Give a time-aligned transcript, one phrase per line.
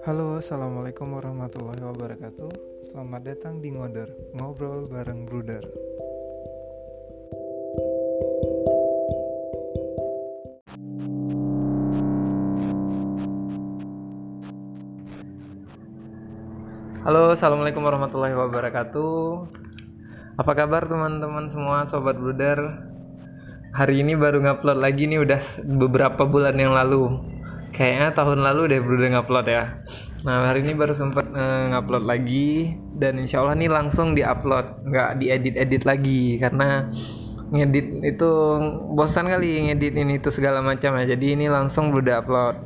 [0.00, 2.80] Halo, assalamualaikum warahmatullahi wabarakatuh.
[2.88, 5.60] Selamat datang di Ngoder, ngobrol bareng Bruder.
[17.04, 19.20] Halo, assalamualaikum warahmatullahi wabarakatuh.
[20.40, 22.56] Apa kabar teman-teman semua, sobat Bruder?
[23.76, 25.44] Hari ini baru ngupload lagi nih, udah
[25.76, 27.20] beberapa bulan yang lalu.
[27.76, 29.79] Kayaknya tahun lalu deh Bruder ngupload ya.
[30.20, 35.10] Nah hari ini baru sempet uh, ngupload lagi dan insya Allah nih langsung diupload, nggak
[35.16, 36.92] diedit-edit lagi karena
[37.50, 38.30] ngedit itu
[38.94, 41.16] bosan kali ngedit ini itu segala macam ya.
[41.16, 42.56] Jadi ini langsung Bruder upload.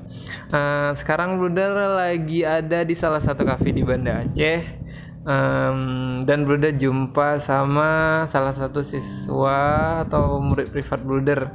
[0.50, 4.82] Uh, sekarang Bruder lagi ada di salah satu cafe di Banda Aceh.
[5.24, 11.48] Um, dan Bruder jumpa sama salah satu siswa atau murid privat Bruder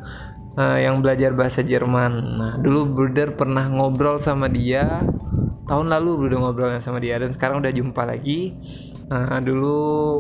[0.58, 2.14] uh, yang belajar bahasa Jerman.
[2.40, 5.06] Nah dulu Bruder pernah ngobrol sama dia
[5.70, 8.58] tahun lalu Bruder ngobrolnya sama dia dan sekarang udah jumpa lagi
[9.10, 9.78] Nah, dulu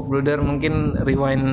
[0.09, 1.45] Bruder mungkin rewind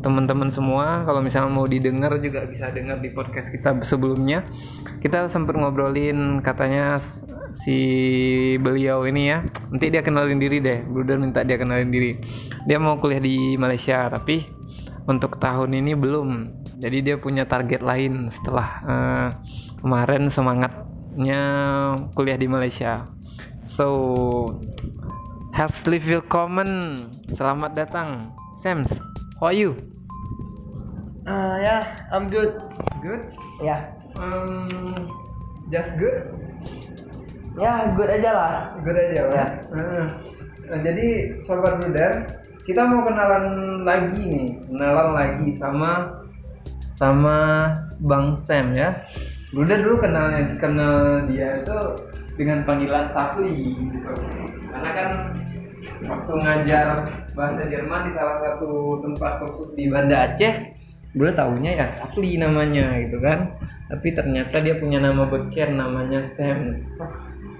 [0.00, 4.48] teman-teman semua kalau misalnya mau didengar juga bisa dengar di podcast kita sebelumnya.
[5.04, 6.96] Kita sempat ngobrolin katanya
[7.60, 7.76] si
[8.56, 9.44] beliau ini ya.
[9.68, 10.80] Nanti dia kenalin diri deh.
[10.88, 12.16] Bruder minta dia kenalin diri.
[12.64, 14.40] Dia mau kuliah di Malaysia tapi
[15.04, 16.28] untuk tahun ini belum.
[16.80, 19.28] Jadi dia punya target lain setelah uh,
[19.84, 21.40] kemarin semangatnya
[22.16, 23.19] kuliah di Malaysia.
[23.80, 24.60] So
[25.56, 27.00] Herzlich willkommen.
[27.32, 28.28] Selamat datang.
[28.60, 28.92] Sams,
[29.40, 29.72] how are you?
[31.24, 31.80] Uh, yeah,
[32.12, 32.60] I'm good.
[33.00, 33.32] Good?
[33.64, 33.88] Ya,
[34.20, 35.08] Um,
[35.72, 36.28] just good?
[37.56, 38.52] ya good aja lah.
[38.84, 39.46] Good aja, Ya.
[39.72, 40.06] Hmm.
[40.68, 42.36] Nah, jadi sobat Bruder,
[42.68, 46.20] kita mau kenalan lagi nih, kenalan lagi sama
[47.00, 47.36] sama
[48.04, 48.92] Bang Sam ya.
[49.56, 54.10] Bruder dulu kenalnya kenal dia itu dengan panggilan Safli gitu.
[54.70, 55.08] Karena kan
[56.04, 56.86] waktu ngajar
[57.34, 60.76] bahasa Jerman di salah satu tempat kursus di Banda Aceh,
[61.14, 63.54] Bruder tahunya ya Safli namanya gitu kan.
[63.90, 66.86] Tapi ternyata dia punya nama beker namanya Sam.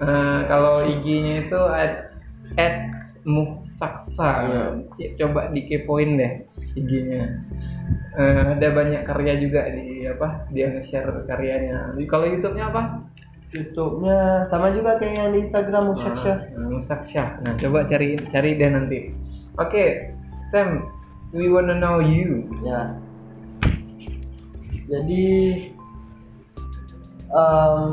[0.01, 2.15] Eh, kalau IG-nya itu at,
[2.57, 2.89] at
[3.21, 4.49] muksaksa
[5.21, 6.41] coba dikepoin deh
[6.73, 7.37] IG-nya
[8.11, 13.07] Eh, ada banyak karya juga di apa dia nge-share karyanya kalau YouTube-nya apa
[13.51, 16.33] YouTube-nya sama juga kayak yang di Instagram Musyaksha.
[16.55, 17.25] Nah, Musaksha.
[17.43, 19.11] Nah, coba cari cari deh nanti.
[19.59, 20.15] Oke,
[20.47, 20.87] Sam,
[21.35, 22.47] we wanna know you.
[22.63, 22.95] Ya.
[24.87, 25.27] Jadi
[27.27, 27.83] em,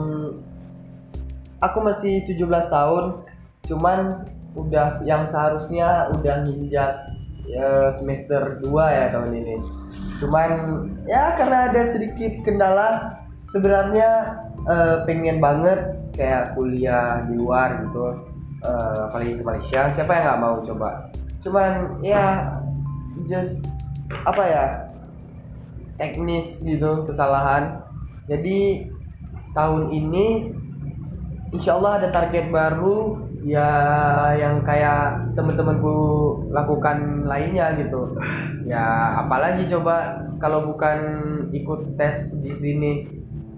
[1.59, 3.05] aku masih 17 tahun,
[3.67, 6.93] cuman udah yang seharusnya udah nginjak
[7.51, 9.57] ya, semester 2 ya tahun ini.
[10.23, 10.51] Cuman
[11.07, 13.19] ya karena ada sedikit kendala
[13.55, 15.81] sebenarnya eh, pengen banget
[16.15, 18.29] kayak kuliah di luar gitu.
[18.63, 20.89] Eh, apalagi ke Malaysia, siapa yang nggak mau coba?
[21.43, 22.53] Cuman ya
[23.27, 23.57] just
[24.25, 24.65] apa ya
[25.99, 27.83] teknis gitu kesalahan
[28.31, 28.89] jadi
[29.53, 30.27] tahun ini
[31.53, 33.71] insya Allah ada target baru ya
[34.37, 35.97] yang kayak temen-temenku
[36.53, 38.15] lakukan lainnya gitu
[38.67, 40.99] ya apalagi coba kalau bukan
[41.51, 42.93] ikut tes di sini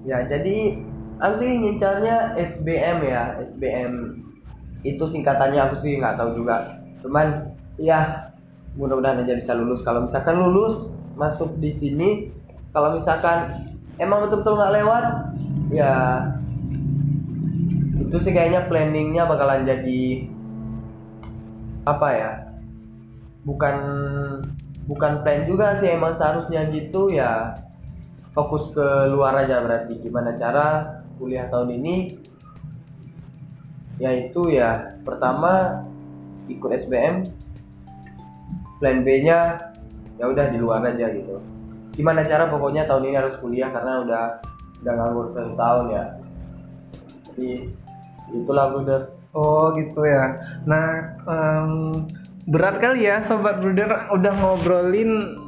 [0.06, 0.80] ya jadi
[1.20, 3.22] aku sih ngincarnya SBM ya
[3.52, 3.92] SBM
[4.80, 6.80] itu singkatannya aku sih nggak tahu juga.
[7.04, 8.32] Cuman ya
[8.76, 9.84] mudah-mudahan aja bisa lulus.
[9.84, 10.88] Kalau misalkan lulus
[11.20, 12.32] masuk di sini
[12.72, 13.68] kalau misalkan
[14.00, 15.04] emang betul-betul nggak lewat
[15.68, 15.92] ya
[18.00, 20.26] itu sih kayaknya planningnya bakalan jadi
[21.84, 22.32] apa ya
[23.44, 23.76] bukan
[24.88, 25.92] bukan plan juga sih.
[25.92, 27.60] Emang seharusnya gitu ya
[28.32, 30.00] fokus ke luar aja berarti.
[30.00, 32.16] Gimana cara kuliah tahun ini
[34.00, 35.84] yaitu ya pertama
[36.48, 37.28] ikut SBM
[38.80, 39.60] plan B-nya
[40.16, 41.36] ya udah di luar aja gitu.
[41.92, 44.24] Gimana cara pokoknya tahun ini harus kuliah karena udah
[44.80, 46.04] udah nganggur satu tahun ya.
[47.28, 47.50] Jadi
[48.32, 50.42] itulah udah Oh gitu ya.
[50.66, 51.70] Nah em,
[52.50, 55.38] berat kali ya sobat Bruder udah ngobrolin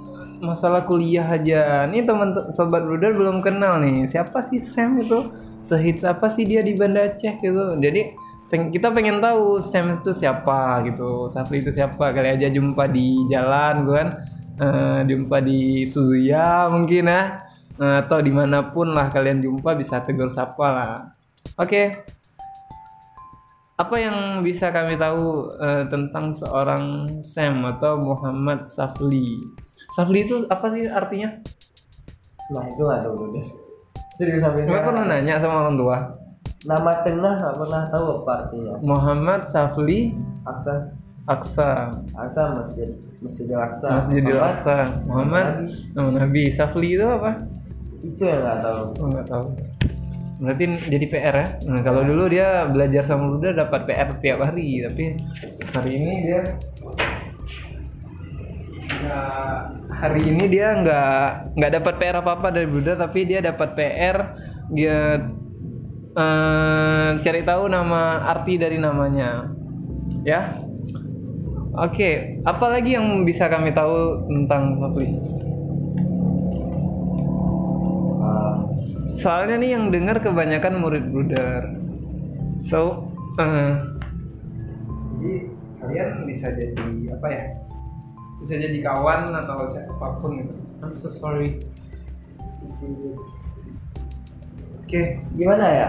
[0.43, 1.87] masalah kuliah aja.
[1.87, 4.11] Nih teman sobat Bruder belum kenal nih.
[4.11, 5.31] Siapa sih Sam itu?
[5.63, 7.79] Sehits apa sih dia di Banda Aceh gitu.
[7.79, 8.13] Jadi
[8.51, 11.31] peng- kita pengen tahu Sam itu siapa gitu.
[11.31, 12.11] Safri itu siapa?
[12.11, 14.11] Kali aja jumpa di jalan gue kan.
[14.59, 17.47] Eh, jumpa di Suzuya mungkin ya.
[17.79, 20.93] Eh, atau di mana pun lah kalian jumpa bisa tegur sapa lah.
[21.57, 21.91] Oke,
[23.79, 29.41] apa yang bisa kami tahu eh, tentang seorang Sam atau Muhammad Safli?
[29.93, 31.31] Safli itu apa sih artinya?
[32.53, 33.47] nah itu nggak tahu udah.
[34.21, 34.85] Serius sampai sekarang.
[34.93, 35.99] pernah nanya sama orang tua.
[36.63, 38.75] nama tengah nggak pernah tahu apa artinya.
[38.85, 40.13] Muhammad Safli
[40.45, 40.75] Aksa.
[41.27, 41.71] Aksa.
[42.19, 42.89] Aksa masjid
[43.23, 45.47] Masjidil Aksa Masjidil Aqsa Muhammad
[45.95, 46.53] nama Nabi.
[46.55, 47.31] Safli itu apa?
[48.03, 48.83] Itu yang nggak tahu.
[48.99, 49.47] Oh, nggak tahu.
[50.43, 51.47] Berarti jadi PR ya?
[51.71, 55.05] Nah, kalau dulu dia belajar sama Buddha dapat PR tiap hari tapi
[55.71, 56.43] hari ini dia
[59.03, 59.59] nggak
[59.91, 61.23] hari ini dia nggak
[61.59, 64.17] nggak dapat PR apa apa dari Buddha tapi dia dapat PR
[64.71, 64.99] dia
[66.15, 69.51] eh, cari tahu nama arti dari namanya.
[70.23, 70.63] Ya?
[71.73, 75.09] Oke apa lagi yang bisa kami tahu tentang Safli
[78.23, 78.55] Ah,
[79.17, 81.65] soalnya nih yang dengar kebanyakan murid Buddha
[82.69, 83.09] so
[83.41, 83.73] eh,
[85.17, 85.33] jadi
[85.81, 87.45] kalian bisa jadi apa ya
[88.43, 90.55] bisa jadi kawan atau siapa pun gitu.
[90.83, 91.63] I'm so sorry.
[94.83, 95.89] Oke gimana ya?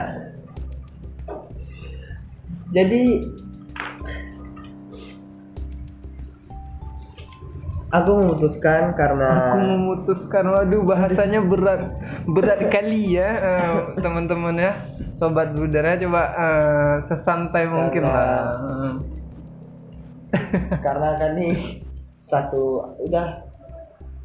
[2.74, 3.22] Jadi
[7.94, 11.82] aku memutuskan karena aku memutuskan waduh bahasanya berat.
[12.26, 14.72] Berat kali ya eh, teman-teman ya.
[15.22, 18.94] Sobat Buddha coba eh, sesantai mungkin Karena- lah.
[20.82, 21.83] karena kan nih
[22.34, 23.46] satu udah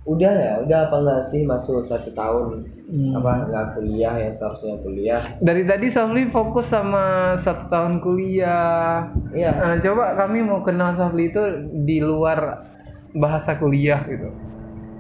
[0.09, 3.13] udah ya udah apa nggak sih masuk satu tahun Hmm.
[3.21, 9.53] apa nggak kuliah yang seharusnya kuliah dari tadi Safli fokus sama satu tahun kuliah iya
[9.53, 12.65] Nah, coba kami mau kenal Safli itu di luar
[13.13, 14.33] bahasa kuliah gitu.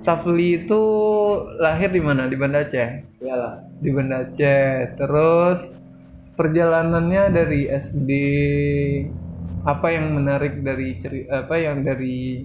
[0.05, 0.83] Safli itu
[1.65, 2.29] lahir di mana?
[2.29, 2.89] Di Banda Aceh.
[3.25, 5.01] iyalah Di Banda Aceh.
[5.01, 5.59] Terus
[6.37, 8.11] perjalanannya dari SD
[9.65, 12.45] apa yang menarik dari ceri apa yang dari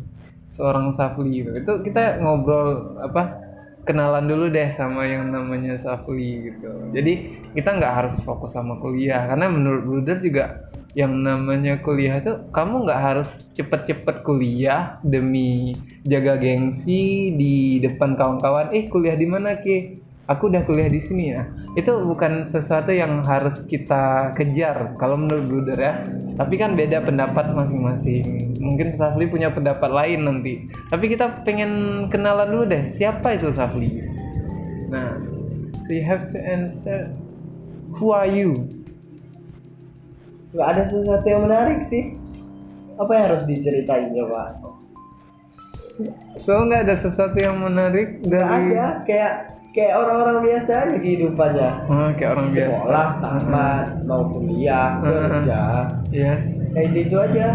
[0.57, 1.51] seorang Safli itu.
[1.57, 3.43] Itu kita ngobrol apa
[3.83, 6.69] kenalan dulu deh sama yang namanya Safli gitu.
[6.95, 7.13] Jadi
[7.53, 12.85] kita nggak harus fokus sama kuliah karena menurut Bruder juga yang namanya kuliah itu kamu
[12.85, 13.27] nggak harus
[13.57, 15.73] cepet-cepet kuliah demi
[16.05, 21.35] jaga gengsi di depan kawan-kawan eh kuliah di mana ki aku udah kuliah di sini
[21.35, 21.43] ya.
[21.75, 25.93] Itu bukan sesuatu yang harus kita kejar kalau menurut Bruder ya.
[26.39, 28.55] Tapi kan beda pendapat masing-masing.
[28.63, 30.69] Mungkin Safli punya pendapat lain nanti.
[30.87, 33.99] Tapi kita pengen kenalan dulu deh siapa itu Safli?
[34.87, 35.19] Nah
[35.83, 37.11] so you have to answer
[37.99, 38.55] who are you?
[40.53, 42.15] Nggak ada sesuatu yang menarik sih.
[42.93, 44.53] Apa yang harus diceritain coba?
[46.41, 51.69] So nggak ada sesuatu yang menarik dari ada kayak kayak orang-orang biasa aja kehidupannya.
[51.89, 52.69] Oh, kayak orang biasa.
[52.77, 55.09] Sekolah tamat mau kuliah Hmm.
[55.09, 55.61] kerja.
[56.13, 56.39] yes
[56.73, 57.47] kayak gitu aja.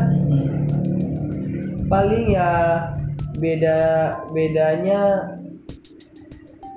[1.88, 2.50] Paling ya
[3.38, 3.78] beda
[4.30, 5.00] bedanya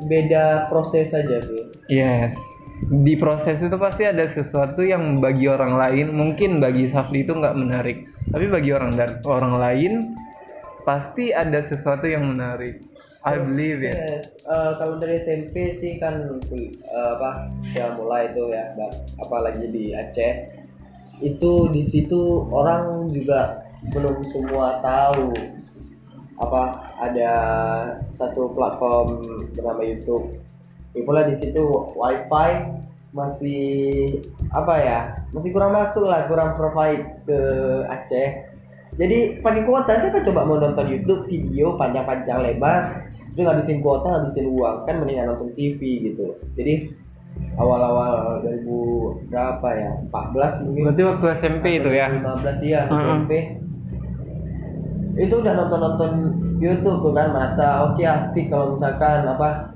[0.10, 1.64] beda proses aja sih.
[1.92, 2.34] Yes.
[2.82, 7.54] Di proses itu pasti ada sesuatu yang bagi orang lain mungkin bagi Safli itu nggak
[7.54, 9.94] menarik, tapi bagi orang dan orang lain
[10.82, 12.82] pasti ada sesuatu yang menarik.
[13.22, 13.94] I believe it.
[13.94, 19.70] Yes, eh, kalau dari SMP sih kan eh, apa ya mulai itu ya, ba- apalagi
[19.70, 20.58] di Aceh
[21.22, 23.62] itu di situ orang juga
[23.94, 25.38] belum semua tahu
[26.42, 26.62] apa
[26.98, 27.32] ada
[28.18, 29.22] satu platform
[29.54, 30.42] bernama YouTube.
[30.98, 31.62] Ya pula di situ
[31.94, 32.50] WiFi
[33.14, 34.18] masih
[34.50, 35.00] apa ya
[35.30, 37.40] masih kurang masuk lah kurang provide ke
[37.86, 38.30] Aceh
[38.96, 44.08] jadi pakai kuota saya kan coba mau nonton YouTube video panjang-panjang lebar itu ngabisin kuota
[44.10, 46.92] ngabisin uang kan mendingan nonton TV gitu jadi
[47.56, 52.08] awal-awal 2000 berapa ya 14 mungkin Berarti waktu SMP itu ya.
[52.12, 53.00] 15 iya Heeh.
[53.08, 53.32] SMP
[55.14, 56.12] itu udah nonton-nonton
[56.58, 59.76] YouTube tuh kan masa oke asik kalau misalkan apa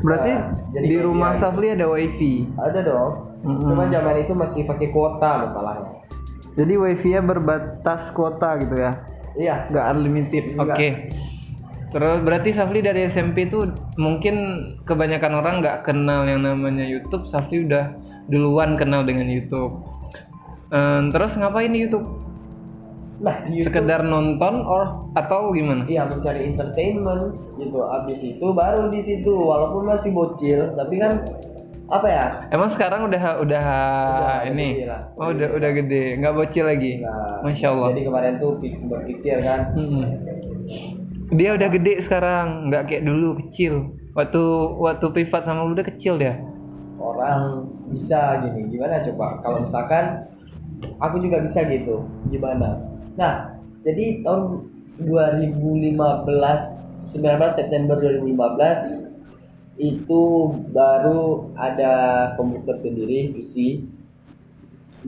[0.00, 0.30] Berarti
[0.70, 1.42] jadi di rumah gitu.
[1.42, 2.34] Safli ada wifi.
[2.56, 3.66] ada dong Mm-mm.
[3.66, 5.90] cuma zaman itu masih pakai kuota masalahnya
[6.52, 8.92] Jadi wifi-nya berbatas kuota gitu ya.
[9.34, 10.44] iya nggak unlimited.
[10.54, 10.68] Oke.
[10.68, 10.94] Nggak.
[11.90, 13.66] Terus berarti Safli dari SMP itu
[13.98, 14.34] mungkin
[14.86, 17.26] kebanyakan orang nggak kenal yang namanya YouTube.
[17.26, 17.90] Safli udah
[18.30, 19.82] duluan kenal dengan YouTube.
[20.70, 22.06] Ehm, terus ngapain di YouTube?
[23.20, 25.84] nah di YouTube Sekedar nonton or atau gimana?
[25.84, 27.84] Iya mencari entertainment gitu.
[27.84, 31.20] Abis itu baru di situ walaupun masih bocil tapi kan
[31.90, 32.24] apa ya?
[32.48, 33.66] Emang sekarang udah udah,
[34.08, 34.78] Udah ini?
[34.78, 35.02] gede lah.
[35.20, 37.02] Oh udah udah gede, nggak bocil lagi.
[37.02, 37.88] Nah, Masya Allah.
[37.92, 40.04] Jadi kemarin tuh pik- berpikir kan, Mm-mm.
[41.30, 43.94] Dia udah gede sekarang, nggak kayak dulu kecil.
[44.18, 44.42] Waktu
[44.82, 46.34] waktu privat sama udah kecil dia.
[47.00, 49.40] orang bisa gini gimana coba?
[49.40, 50.28] Kalau misalkan
[51.00, 52.76] aku juga bisa gitu gimana?
[53.16, 53.56] Nah
[53.86, 54.68] jadi tahun
[55.00, 55.96] 2015
[57.16, 60.22] 19 September 2015 itu
[60.76, 61.92] baru ada
[62.36, 63.80] komputer sendiri PC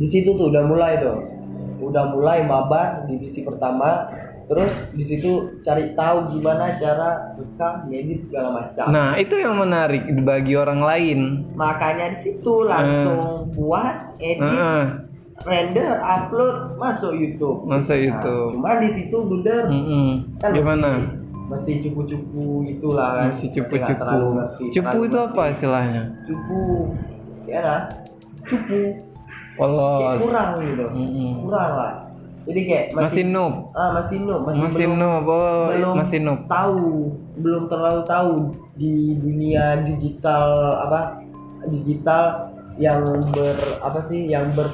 [0.00, 1.28] di situ tuh udah mulai tuh.
[1.82, 4.08] Udah mulai maba divisi pertama
[4.44, 5.30] terus di situ
[5.60, 11.18] cari tahu gimana cara rekam ngedit segala macam Nah, itu yang menarik bagi orang lain.
[11.52, 13.20] makanya di situ langsung
[13.50, 14.84] buat edit Heeh.
[15.42, 18.48] render upload masuk YouTube Masuk Nah, YouTube.
[18.54, 20.08] cuma di situ blunder Mm-mm.
[20.38, 20.90] kan Gimana?
[21.44, 24.20] masih cupu-cupu itulah kan Masih cupu-cupu.
[24.70, 26.02] Cupu itu apa istilahnya?
[26.24, 26.60] cupu
[27.44, 27.80] ya lah
[28.42, 28.78] cupu
[29.52, 30.16] Polos.
[30.18, 31.44] kurang gitu Mm-mm.
[31.44, 31.92] kurang lah
[32.42, 33.54] jadi kayak Masih masih noob.
[33.72, 35.24] ah masih noob masih, Masih belum noob.
[35.26, 36.40] Oh, belum masih noob.
[36.46, 36.86] tahu
[37.36, 38.34] belum terlalu tahu
[38.74, 40.44] di dunia digital
[40.80, 41.00] apa
[41.68, 44.72] digital yang ber apa sih yang ber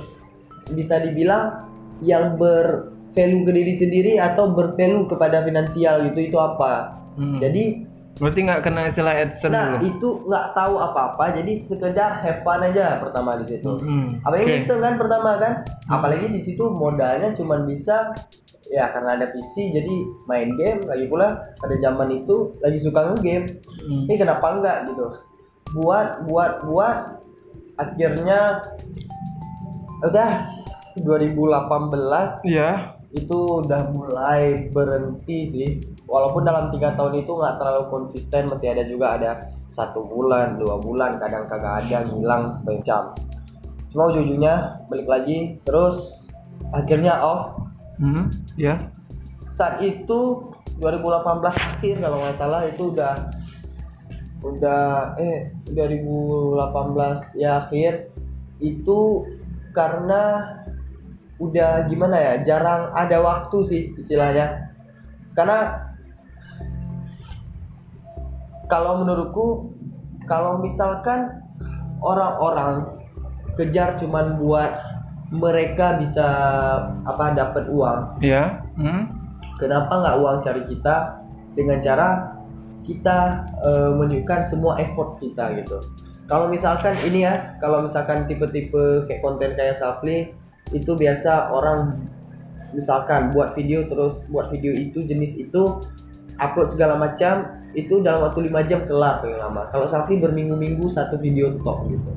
[0.68, 1.66] bisa dibilang
[2.00, 7.42] yang ber value ke diri sendiri atau bervalue kepada finansial gitu itu apa Hmm.
[7.42, 7.82] jadi
[8.18, 9.86] Berarti nggak kena istilah AdSense nah dulu.
[9.86, 14.18] itu nggak tahu apa-apa jadi sekedar have fun aja pertama di situ Mm-mm.
[14.20, 15.52] apalagi iseng kan pertama kan
[15.86, 18.10] apalagi di situ modalnya cuma bisa
[18.66, 19.94] ya karena ada PC jadi
[20.24, 23.46] main game lagi pula pada zaman itu lagi suka ngegame
[23.78, 24.04] Hmm.
[24.04, 25.06] ini kenapa enggak gitu
[25.72, 26.98] buat buat buat
[27.76, 28.60] akhirnya
[30.00, 30.30] udah
[30.98, 32.70] 2018 Iya.
[33.10, 35.70] itu udah mulai berhenti sih
[36.08, 39.30] walaupun dalam tiga tahun itu nggak terlalu konsisten masih ada juga ada
[39.76, 43.02] satu bulan dua bulan kadang kagak ada ngilang semacam
[43.92, 44.54] cuma ujung-ujungnya
[44.88, 46.02] balik lagi terus
[46.74, 47.54] akhirnya off
[47.98, 48.30] Hmm.
[48.54, 48.78] Ya.
[49.58, 50.18] saat itu
[50.78, 53.14] 2018 akhir kalau nggak salah itu udah
[54.38, 58.14] udah eh 2018 ya akhir
[58.62, 59.26] itu
[59.74, 60.46] karena
[61.42, 64.70] udah gimana ya jarang ada waktu sih istilahnya
[65.34, 65.90] karena
[68.68, 69.72] kalau menurutku
[70.28, 71.42] kalau misalkan
[72.04, 72.84] orang-orang
[73.56, 74.70] kejar cuman buat
[75.28, 76.26] mereka bisa
[77.04, 78.64] apa dapat uang Ya.
[78.78, 79.12] Hmm.
[79.58, 80.96] kenapa nggak uang cari kita
[81.58, 82.08] dengan cara
[82.86, 85.76] kita eh, menunjukkan semua effort kita gitu
[86.28, 90.32] kalau misalkan ini ya kalau misalkan tipe-tipe kayak konten kayak Safli
[90.72, 92.04] itu biasa orang
[92.76, 95.62] misalkan buat video terus buat video itu jenis itu
[96.38, 99.68] upload segala macam itu dalam waktu 5 jam kelar paling lama.
[99.70, 102.10] Kalau Safli berminggu-minggu satu video top gitu.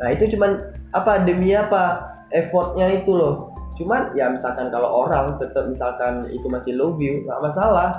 [0.00, 3.54] Nah itu cuman apa demi apa effortnya itu loh.
[3.78, 7.90] Cuman ya misalkan kalau orang tetap misalkan itu masih low view nggak masalah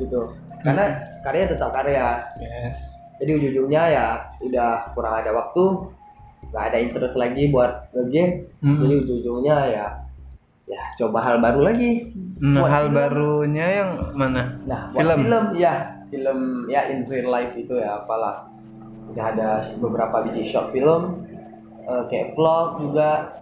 [0.00, 0.32] gitu.
[0.64, 2.24] Karena karya tetap karya.
[2.40, 2.94] Yes.
[3.22, 4.06] jadi ujung-ujungnya ya
[4.42, 5.86] udah kurang ada waktu
[6.50, 8.82] nggak ada interest lagi buat game Mm-mm.
[8.82, 9.86] jadi ujung-ujungnya ya
[10.64, 11.92] ya coba hal baru lagi
[12.34, 12.96] Nah, Buat hal film.
[12.98, 14.42] barunya yang mana?
[14.64, 15.18] nah buat Film.
[15.22, 15.44] film.
[15.54, 15.72] ya
[16.10, 18.50] film ya in real life itu ya apalah
[19.06, 21.24] udah ada beberapa biji short film
[21.80, 23.38] eh, kayak vlog juga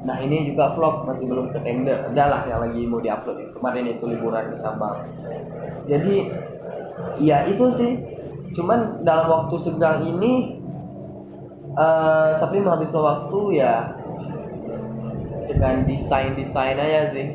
[0.00, 3.84] nah ini juga vlog masih belum ke tender ada lah yang lagi mau diupload kemarin
[3.86, 4.96] itu liburan di Sabang
[5.84, 6.14] jadi
[7.18, 7.92] ya itu sih
[8.54, 10.56] cuman dalam waktu senggang ini
[11.72, 13.74] eh Safri menghabiskan waktu ya
[15.50, 17.26] dengan desain desain aja sih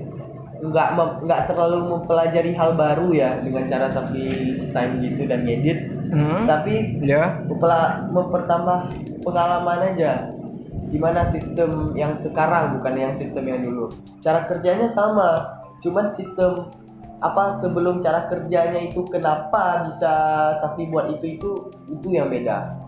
[0.56, 0.88] nggak
[1.22, 4.24] nggak terlalu mempelajari hal baru ya dengan cara Safri
[4.58, 6.38] desain gitu dan ngedit Hmm.
[6.46, 7.42] tapi Ya.
[7.44, 8.88] mempela- mempertambah
[9.22, 10.32] pengalaman aja
[10.88, 13.90] gimana sistem yang sekarang bukan yang sistem yang dulu
[14.22, 16.70] cara kerjanya sama cuman sistem
[17.20, 20.14] apa sebelum cara kerjanya itu kenapa bisa
[20.62, 21.50] Safi buat itu itu
[21.90, 22.80] itu yang beda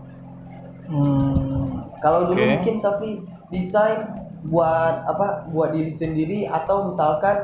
[0.88, 1.84] Hmm.
[2.00, 3.20] kalau dulu mungkin Safi
[3.50, 4.08] desain
[4.40, 7.36] buat apa buat diri sendiri atau misalkan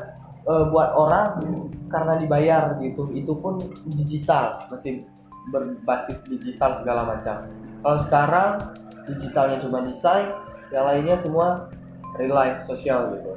[0.42, 1.42] eh, buat orang
[1.88, 3.58] karena dibayar gitu itu pun
[3.92, 5.02] digital masih
[5.48, 7.44] berbasis digital segala macam
[7.80, 8.50] kalau sekarang
[9.04, 10.32] digitalnya cuma desain
[10.70, 11.68] yang lainnya semua
[12.14, 13.32] real life sosial gitu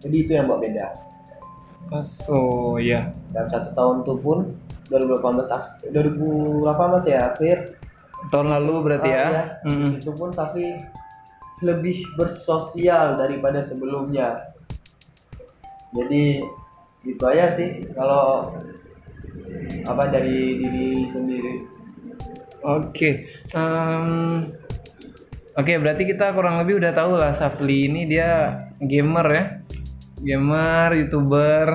[0.00, 0.86] jadi itu yang buat beda
[2.26, 3.12] Oh ya.
[3.30, 4.38] dalam satu tahun itu pun
[4.88, 6.64] 2018 ak- 2018
[7.06, 7.58] ya akhir
[8.24, 9.26] Tahun lalu berarti Ah, ya.
[9.28, 9.44] iya.
[9.62, 9.90] Hmm.
[9.94, 10.80] itu pun tapi
[11.62, 14.50] lebih bersosial daripada sebelumnya
[15.94, 16.42] jadi
[17.04, 18.56] gitu aja sih kalau
[19.86, 21.54] apa dari diri sendiri
[22.64, 23.28] Oke.
[23.52, 24.08] Em,
[25.54, 29.44] Oke, berarti kita kurang lebih udah tahu lah Safli ini dia gamer ya.
[30.24, 31.66] Gamer, YouTuber,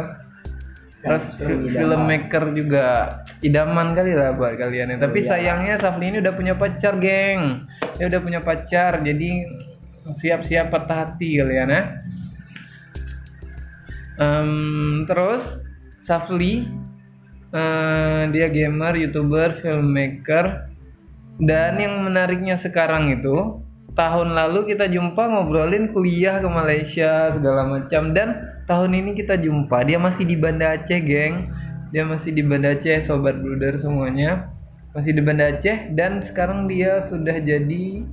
[1.00, 3.22] terus filmmaker juga.
[3.40, 4.98] Idaman kali lah buat kalian ya.
[4.98, 5.28] Tapi Iya.
[5.30, 7.70] sayangnya Safli ini udah punya pacar, geng.
[7.96, 9.30] Dia udah punya pacar, jadi
[10.18, 11.84] siap-siap patah hati kalian ya.
[14.20, 14.52] Em,
[15.06, 15.46] terus
[16.04, 16.66] Safli
[17.54, 20.70] eh, dia gamer, youtuber, filmmaker,
[21.40, 23.64] dan yang menariknya sekarang itu
[23.96, 28.12] tahun lalu kita jumpa ngobrolin kuliah ke Malaysia segala macam.
[28.12, 31.52] Dan tahun ini kita jumpa dia masih di Banda Aceh geng.
[31.96, 34.52] Dia masih di Banda Aceh sobat bruder semuanya.
[34.92, 38.04] Masih di Banda Aceh dan sekarang dia sudah jadi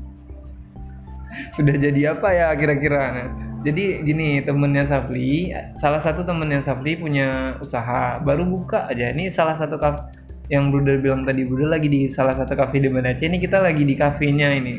[1.55, 3.31] sudah jadi apa ya kira-kira?
[3.67, 5.51] Jadi gini temennya Safli
[5.83, 9.11] salah satu temennya Safli punya usaha baru buka aja.
[9.11, 10.15] Ini salah satu kaf
[10.47, 13.27] yang Bruder bilang tadi Bruder lagi di salah satu kafe di Aceh.
[13.27, 14.79] Ini kita lagi di kafenya ini.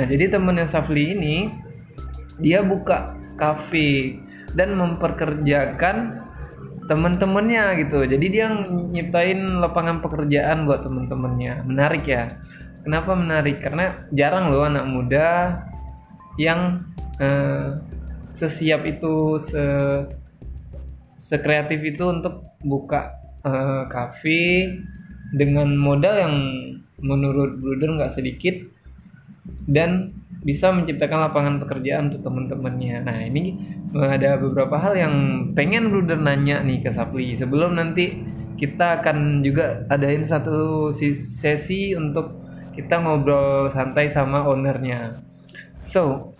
[0.00, 1.52] Nah jadi temennya Safli ini
[2.40, 4.16] dia buka kafe
[4.56, 6.24] dan memperkerjakan
[6.88, 8.04] temen-temennya gitu.
[8.08, 11.68] Jadi dia nyiptain lapangan pekerjaan buat temen-temennya.
[11.68, 12.32] Menarik ya.
[12.82, 13.62] Kenapa menarik?
[13.62, 15.28] Karena jarang loh anak muda
[16.40, 16.86] yang
[17.20, 17.76] eh,
[18.32, 19.64] sesiap itu se
[21.22, 24.68] sekreatif itu untuk buka eh, kafe
[25.32, 26.36] dengan modal yang
[27.00, 28.54] menurut Bruder nggak sedikit
[29.66, 30.12] dan
[30.42, 32.96] bisa menciptakan lapangan pekerjaan untuk teman-temannya.
[33.06, 33.56] Nah ini
[33.94, 35.14] eh, ada beberapa hal yang
[35.56, 38.12] pengen Bruder nanya nih ke Sapli sebelum nanti
[38.60, 40.90] kita akan juga adain satu
[41.40, 42.38] sesi untuk
[42.78, 45.31] kita ngobrol santai sama ownernya.
[45.88, 46.34] So,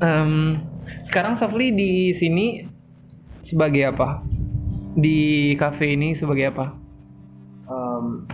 [0.00, 0.62] em,
[1.08, 2.64] sekarang Sapli di sini
[3.44, 4.24] sebagai apa?
[4.96, 6.66] Di cafe ini sebagai apa?
[7.68, 8.24] Em,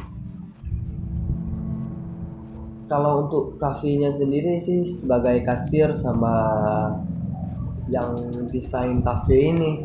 [2.89, 6.35] kalau untuk kafenya sendiri sih sebagai kasir sama
[7.93, 8.17] yang
[8.49, 9.85] desain kafe ini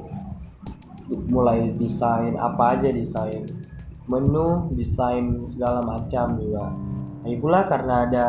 [1.28, 3.44] mulai desain apa aja desain
[4.08, 6.72] menu desain segala macam juga
[7.24, 8.28] lagi pula karena ada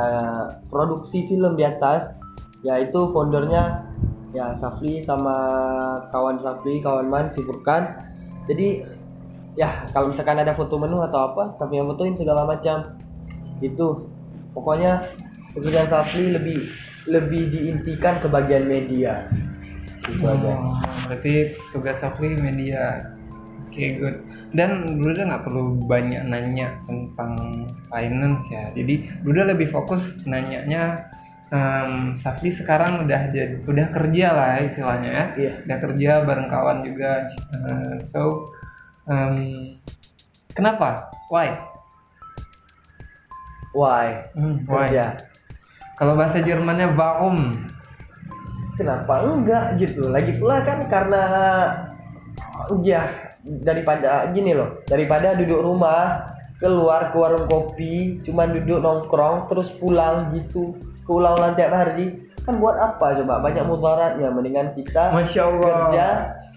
[0.70, 2.14] produksi film di atas
[2.62, 3.90] yaitu foundernya
[4.30, 5.34] ya Safli sama
[6.14, 8.10] kawan Safli kawan Man si Furkan.
[8.46, 8.86] Jadi
[9.58, 12.98] ya kalau misalkan ada foto menu atau apa Safli yang fotoin segala macam.
[13.58, 14.10] Itu
[14.54, 15.10] pokoknya
[15.54, 16.58] pekerjaan Safli lebih
[17.10, 19.26] lebih diintikan ke bagian media.
[20.06, 20.54] Itu aja.
[20.54, 20.78] Oh,
[21.10, 23.13] berarti tugas Safli media.
[23.74, 24.16] Oke, good.
[24.54, 27.34] Dan Bruda nggak perlu banyak nanya tentang
[27.90, 28.70] finance ya.
[28.70, 31.10] Jadi Bruda lebih fokus nanyanya
[31.50, 35.24] em, Safli sekarang udah jadi udah kerja lah istilahnya ya.
[35.34, 35.52] Iya.
[35.66, 37.26] Udah kerja bareng kawan juga.
[37.50, 38.46] Eh, so
[39.10, 39.34] em,
[40.54, 41.10] kenapa?
[41.34, 41.74] Why?
[43.74, 44.86] why Hmm, why?
[44.86, 45.18] kerja
[45.98, 47.38] Kalau bahasa Jermannya warum?
[48.74, 51.22] kenapa enggak gitu lagi pula kan karena
[52.82, 53.06] ya
[53.44, 60.32] daripada gini loh daripada duduk rumah keluar ke warung kopi cuman duduk nongkrong terus pulang
[60.32, 60.72] gitu
[61.04, 65.60] keulang-ulang tiap hari kan buat apa coba banyak mudaratnya mendingan kita Masya Allah.
[65.60, 66.06] kerja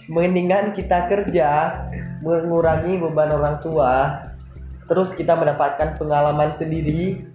[0.08, 1.50] mendingan kita kerja
[2.23, 4.23] mengurangi beban orang tua
[4.88, 7.28] terus kita mendapatkan pengalaman sendiri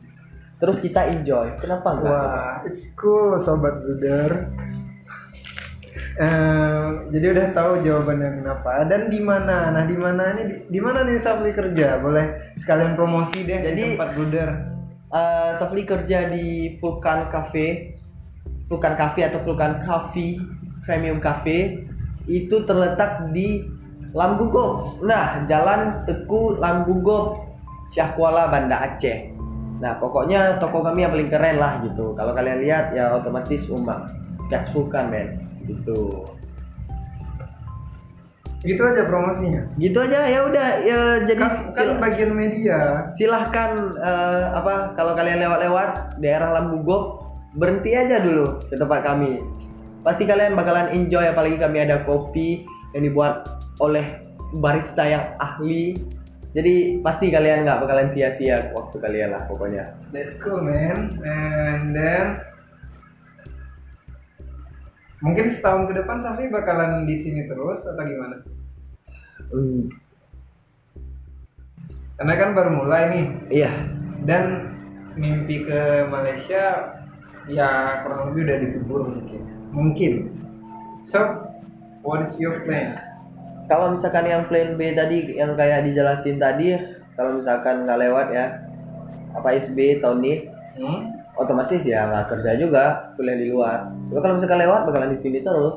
[0.57, 4.49] terus kita enjoy kenapa enggak Wah, it's cool sobat bruder.
[6.13, 8.85] Eh, jadi udah tahu jawabannya kenapa.
[8.85, 9.73] Dan di mana.
[9.73, 10.69] Nah, di mana ini?
[10.69, 11.97] Di, mana nih Safli kerja?
[12.05, 14.49] Boleh sekalian promosi deh Jadi- di tempat bruder.
[15.13, 17.97] Eh, Safli kerja di Vulkan Cafe.
[18.69, 20.37] Vulkan Cafe atau Vulkan Coffee
[20.85, 21.89] Premium Cafe.
[22.29, 23.65] Itu terletak di
[24.13, 27.49] Lamgugo nah Jalan Teku Lamgugo
[27.97, 29.33] Syahkuala Banda Aceh.
[29.81, 32.13] Nah pokoknya toko kami yang paling keren lah gitu.
[32.13, 34.13] Kalau kalian lihat ya otomatis umat
[34.53, 36.27] that's Vulkan men gitu
[38.63, 39.67] Gitu aja promosinya.
[39.75, 43.11] gitu aja ya udah ya jadi Kan, kan bagian media.
[43.19, 47.27] silahkan eh, apa kalau kalian lewat-lewat daerah Lambugo
[47.59, 49.43] berhenti aja dulu ke tempat kami
[50.07, 52.63] pasti kalian bakalan enjoy apalagi kami ada kopi
[52.95, 53.51] yang dibuat
[53.83, 54.23] oleh
[54.55, 55.99] barista yang ahli
[56.55, 61.19] jadi pasti kalian nggak bakalan sia-sia waktu kalian lah pokoknya That's cool man.
[61.27, 62.39] And then
[65.23, 68.37] mungkin setahun ke depan Safli bakalan di sini terus atau gimana?
[69.53, 69.89] Hmm,
[72.19, 73.73] Karena kan baru mulai nih iya
[74.29, 74.71] dan
[75.19, 76.95] mimpi ke Malaysia
[77.51, 79.41] ya kurang lebih udah dikubur mungkin.
[79.73, 80.13] Mungkin.
[81.09, 81.19] So,
[82.05, 82.99] what is your plan?
[83.71, 86.77] kalau misalkan yang plan B tadi yang kayak dijelasin tadi
[87.15, 88.47] kalau misalkan nggak lewat ya
[89.33, 90.35] apa SB tahun ini
[90.73, 91.13] Hmm?
[91.37, 95.39] otomatis ya nggak kerja juga kuliah di luar tapi kalau misalkan lewat bakalan di sini
[95.41, 95.75] terus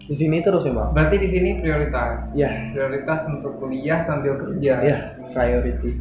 [0.00, 2.30] di sini terus emang Berarti di sini prioritas.
[2.32, 4.74] ya Prioritas untuk kuliah sambil kerja.
[4.80, 4.96] ya
[5.28, 5.98] priority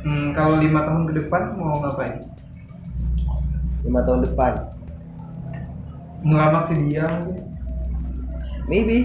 [0.00, 2.22] Hmm, kalau lima tahun ke depan mau ngapain?
[3.82, 4.52] lima tahun depan
[6.22, 7.44] Ngelamar si dia mungkin?
[8.64, 8.98] maybe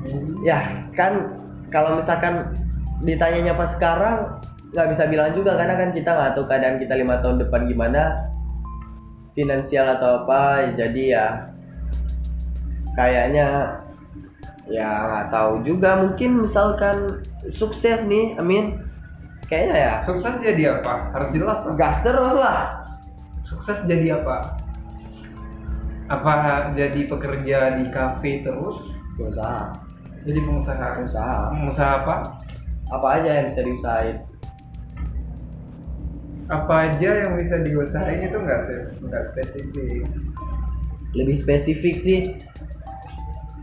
[0.00, 0.32] Maybe.
[0.42, 0.58] ya
[0.92, 1.36] kan
[1.68, 2.48] kalau misalkan
[3.00, 4.40] ditanyanya pas sekarang
[4.72, 8.02] nggak bisa bilang juga karena kan kita nggak tahu keadaan kita lima tahun depan gimana
[9.32, 11.26] finansial atau apa jadi ya
[12.92, 13.80] kayaknya
[14.68, 17.24] ya nggak tahu juga mungkin misalkan
[17.56, 18.78] sukses nih Amin
[19.52, 21.12] kayaknya ya Sukses jadi apa?
[21.12, 21.74] Harus jelas lah.
[21.76, 22.60] gas terus lah
[23.44, 24.36] Sukses jadi apa?
[26.08, 26.32] Apa
[26.72, 28.80] jadi pekerja di kafe terus?
[29.20, 29.76] usaha
[30.24, 31.04] Jadi pengusaha.
[31.04, 32.16] usaha Pengusaha apa?
[32.92, 34.16] apa aja yang bisa diusahain
[36.52, 38.60] Apa aja yang bisa diusahain itu nggak
[39.08, 40.04] nggak spesifik.
[41.16, 42.20] lebih spesifik sih.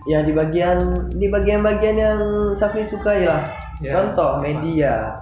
[0.10, 2.19] Ya di bagian di bagian-bagian yang
[2.58, 3.45] Safi sukai lah
[3.80, 3.93] Ya.
[3.93, 5.21] contoh media.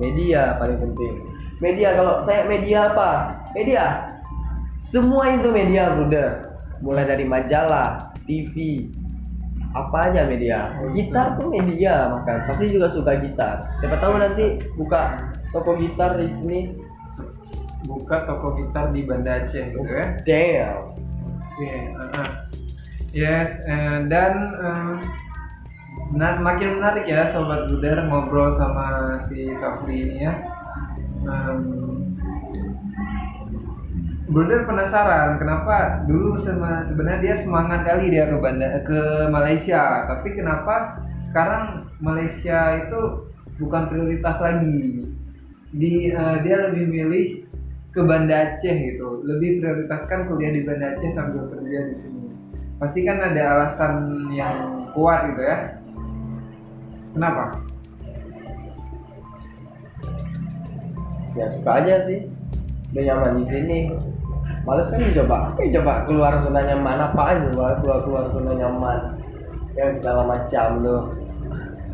[0.00, 1.14] Media paling penting.
[1.60, 3.10] Media kalau kayak media apa?
[3.52, 3.84] Media.
[4.88, 6.48] Semua itu media brother.
[6.80, 8.88] Mulai dari majalah TV
[9.72, 10.72] apa aja media.
[10.92, 12.36] Gitar pun media makan.
[12.48, 13.64] Safi juga suka gitar.
[13.80, 15.16] Siapa tahu nanti buka
[15.52, 16.58] toko gitar di sini
[17.86, 20.06] Buka toko gitar di Banda Aceh gitu ya.
[20.22, 20.92] damn
[21.52, 22.28] Oke, uh-uh.
[23.12, 24.94] yes, eh, dan eh,
[26.16, 30.34] nah, makin menarik ya sobat Buder ngobrol sama si Safri ini ya.
[31.28, 31.92] Um,
[34.32, 41.04] Bruder penasaran kenapa dulu sebenarnya dia semangat kali dia ke Banda ke Malaysia, tapi kenapa
[41.28, 43.28] sekarang Malaysia itu
[43.60, 45.04] bukan prioritas lagi.
[45.76, 47.41] Di eh, dia lebih milih
[47.92, 52.20] ke Banda Aceh gitu, lebih prioritaskan kuliah di Banda Aceh sambil kerja di sini.
[52.80, 53.92] Pasti kan ada alasan
[54.32, 55.58] yang kuat gitu ya.
[57.12, 57.52] Kenapa?
[61.36, 62.28] ya suka aja sih.
[62.92, 63.78] Udah nyaman di sini.
[64.62, 65.92] Males kan dicoba apa coba?
[66.06, 66.96] Keluar zona nyaman.
[67.00, 68.98] Apaan coba keluar keluar zona nyaman?
[69.72, 71.02] Yang segala macam tuh.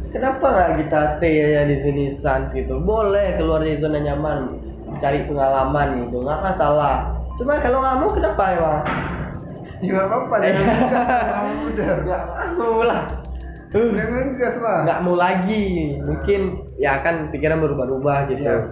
[0.08, 2.80] Kenapa nggak kita stay aja di sini sans gitu?
[2.82, 4.57] Boleh keluar dari zona nyaman
[4.98, 6.96] cari pengalaman gitu nggak masalah
[7.38, 8.44] cuma kalau nggak mau kenapa
[9.78, 11.96] Ya nggak apa-apa, jangan ngegas sama Bruder.
[12.02, 12.22] nggak
[12.58, 13.02] mau lah
[13.68, 16.40] Uh, nggak mau lagi mungkin
[16.80, 18.64] ya kan pikiran berubah-ubah gitu Iya,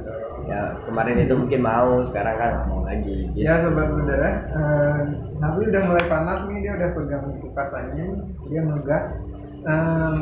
[0.48, 3.44] ya kemarin itu mungkin mau sekarang kan nggak mau lagi gitu.
[3.44, 4.98] Ya sobat Bruder ya, eh,
[5.36, 8.06] Nabi udah mulai panas nih, dia udah pegang kukasannya,
[8.48, 9.04] dia ngegas.
[9.68, 10.14] Em,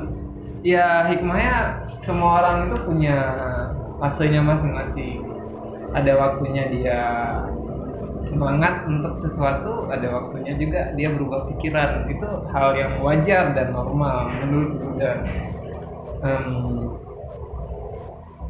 [0.67, 1.57] ya hikmahnya
[2.03, 3.17] semua orang itu punya
[4.03, 5.23] masanya masing-masing.
[5.95, 6.99] Ada waktunya dia
[8.27, 12.11] semangat untuk sesuatu, ada waktunya juga dia berubah pikiran.
[12.11, 15.17] Itu hal yang wajar dan normal menurut Bruder.
[16.25, 16.47] Em,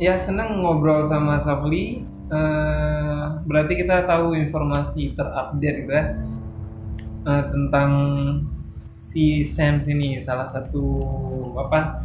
[0.00, 5.92] ya senang ngobrol sama Safli Eh, berarti kita tahu informasi terupdate gitu
[7.24, 7.90] Eh, tentang
[9.00, 10.84] si Sam sini salah satu
[11.56, 12.04] apa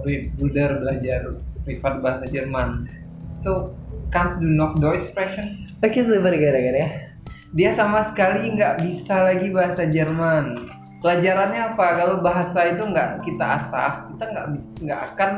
[0.00, 1.20] murid Bruder belajar
[1.68, 2.88] privat bahasa Jerman
[3.36, 3.76] so
[4.08, 6.90] kannst du noch Deutsch sprechen Oke super gara-gara ya.
[7.54, 10.68] dia sama sekali nggak bisa lagi bahasa Jerman.
[10.98, 11.86] Pelajarannya apa?
[11.96, 14.46] Kalau bahasa itu nggak kita asah kita nggak
[14.82, 15.30] nggak akan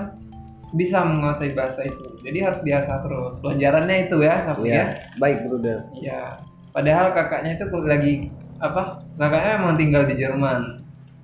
[0.72, 2.06] bisa menguasai bahasa itu.
[2.24, 3.32] Jadi harus diasah terus.
[3.44, 4.84] Pelajarannya itu ya ya Iya,
[5.18, 5.78] baik brother.
[6.00, 6.40] ya
[6.72, 8.14] padahal kakaknya itu lagi
[8.58, 9.04] apa?
[9.14, 10.60] Kakaknya memang tinggal di Jerman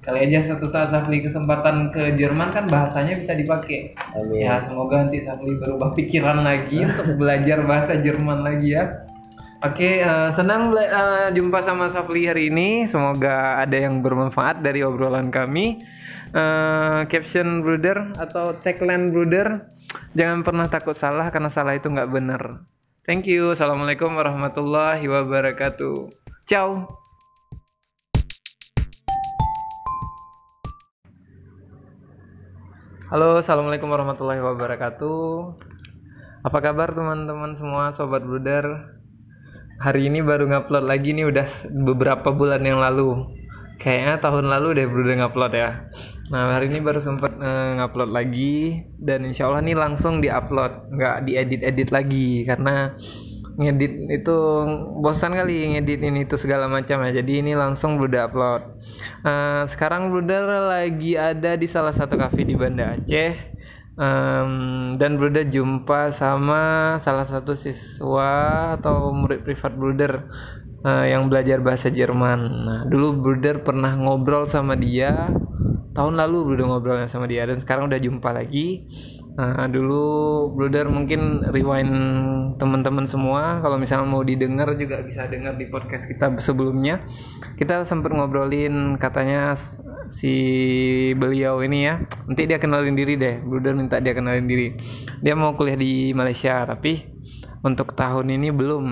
[0.07, 4.47] kali aja suatu saat Safli kesempatan ke Jerman kan bahasanya bisa dipakai Amin.
[4.47, 9.03] Ya semoga nanti Safli berubah pikiran lagi untuk belajar bahasa Jerman lagi ya.
[9.67, 12.87] Oke, eh, senang eh, jumpa sama Safli hari ini.
[12.87, 15.83] Semoga ada yang bermanfaat dari obrolan kami.
[16.31, 19.67] Eh, caption brother atau tagline brother,
[20.15, 22.63] jangan pernah takut salah karena salah itu nggak benar.
[23.09, 23.55] Thank you.
[23.55, 26.11] Assalamualaikum warahmatullahi wabarakatuh.
[26.47, 27.06] Ciao.
[33.07, 35.55] Halo, assalamualaikum warahmatullahi wabarakatuh.
[36.43, 38.67] Apa kabar teman-teman semua, sobat bruder?
[39.79, 43.31] Hari ini baru ngupload lagi nih, udah beberapa bulan yang lalu.
[43.79, 45.87] Kayaknya tahun lalu deh bruder ngupload ya.
[46.35, 51.31] Nah hari ini baru sempet eh, ngupload lagi dan insya Allah nih langsung diupload, nggak
[51.31, 52.99] diedit-edit lagi karena
[53.57, 54.37] ngedit itu
[55.01, 57.21] bosan kali ngedit ini itu segala macam ya.
[57.21, 58.63] Jadi ini langsung Bruder upload.
[59.25, 63.57] Eh, sekarang Bruder lagi ada di salah satu cafe di Banda Aceh.
[63.97, 64.53] Em,
[65.01, 70.29] dan Bruder jumpa sama salah satu siswa atau murid privat Bruder
[70.85, 72.41] eh, yang belajar bahasa Jerman.
[72.69, 75.33] Nah dulu Bruder pernah ngobrol sama dia.
[75.97, 78.85] Tahun lalu Bruder ngobrolnya sama dia dan sekarang udah jumpa lagi
[79.37, 81.93] Nah, dulu Bruder mungkin rewind
[82.57, 87.05] teman-teman semua kalau misalnya mau didengar juga bisa dengar di podcast kita sebelumnya.
[87.61, 89.53] Kita sempat ngobrolin katanya
[90.09, 90.33] si
[91.21, 92.01] beliau ini ya.
[92.25, 93.45] Nanti dia kenalin diri deh.
[93.45, 94.73] Bruder minta dia kenalin diri.
[95.21, 97.05] Dia mau kuliah di Malaysia tapi
[97.61, 98.87] untuk tahun ini belum.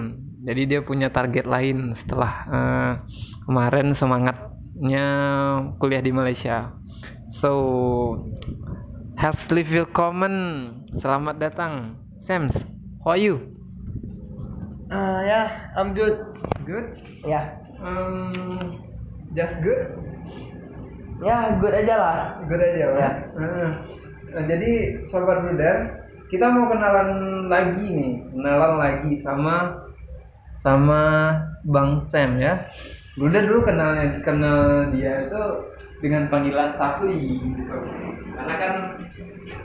[0.44, 2.92] jadi dia punya target lain setelah uh,
[3.48, 5.06] kemarin semangatnya
[5.80, 6.68] kuliah di Malaysia
[7.40, 7.50] so
[9.24, 10.34] herzlich willkommen
[11.00, 11.96] selamat datang.
[12.28, 12.52] Sams
[13.00, 13.40] how are you?
[14.92, 15.46] Uh, ya yeah,
[15.80, 16.20] I'm good.
[16.68, 17.00] Good?
[17.24, 17.32] Ya.
[17.32, 17.46] Yeah.
[17.80, 18.76] um,
[19.32, 19.96] just good?
[21.24, 22.16] Ya good aja lah.
[22.44, 23.00] Good aja lah.
[23.00, 23.10] Ya.
[23.32, 28.28] Uh, jadi sobat bruder kita mau kenalan lagi nih.
[28.28, 29.88] Kenalan lagi sama
[30.60, 31.00] sama
[31.64, 32.60] Bang Sam ya.
[33.16, 35.44] Bruder dulu kenalnya kenal dia itu
[36.04, 37.76] dengan panggilan Safli gitu.
[38.36, 38.74] karena kan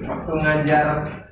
[0.08, 0.86] waktu ngajar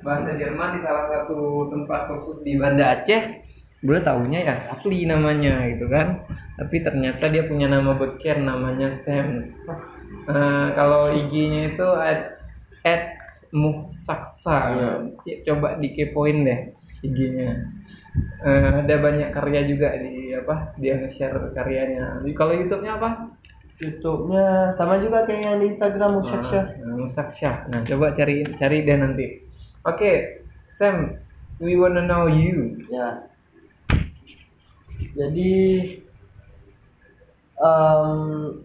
[0.04, 3.48] bahasa Jerman di salah satu tempat kursus di Banda Aceh
[3.80, 6.26] Bruder tahunya ya Safli namanya gitu kan.
[6.58, 9.54] Tapi ternyata dia punya nama boker namanya Sam.
[10.26, 12.42] Uh, kalau IG-nya itu at,
[12.82, 13.14] at
[13.54, 14.58] Muksaksa.
[14.74, 14.90] Ya.
[15.46, 16.74] coba dikepoin deh
[17.06, 17.70] IG-nya
[18.42, 22.18] uh, ada banyak karya juga di apa dia nge-share karyanya.
[22.34, 23.27] Kalau YouTube-nya apa
[23.78, 24.74] YouTube-nya.
[24.74, 29.26] Sama juga kayak yang di Instagram Musaksha nah, Musaksha nah coba cari cari deh nanti.
[29.86, 30.16] Oke okay,
[30.74, 31.14] Sam
[31.62, 32.82] we wanna know you.
[32.90, 33.26] Ya.
[35.14, 35.54] Jadi
[37.62, 38.62] um,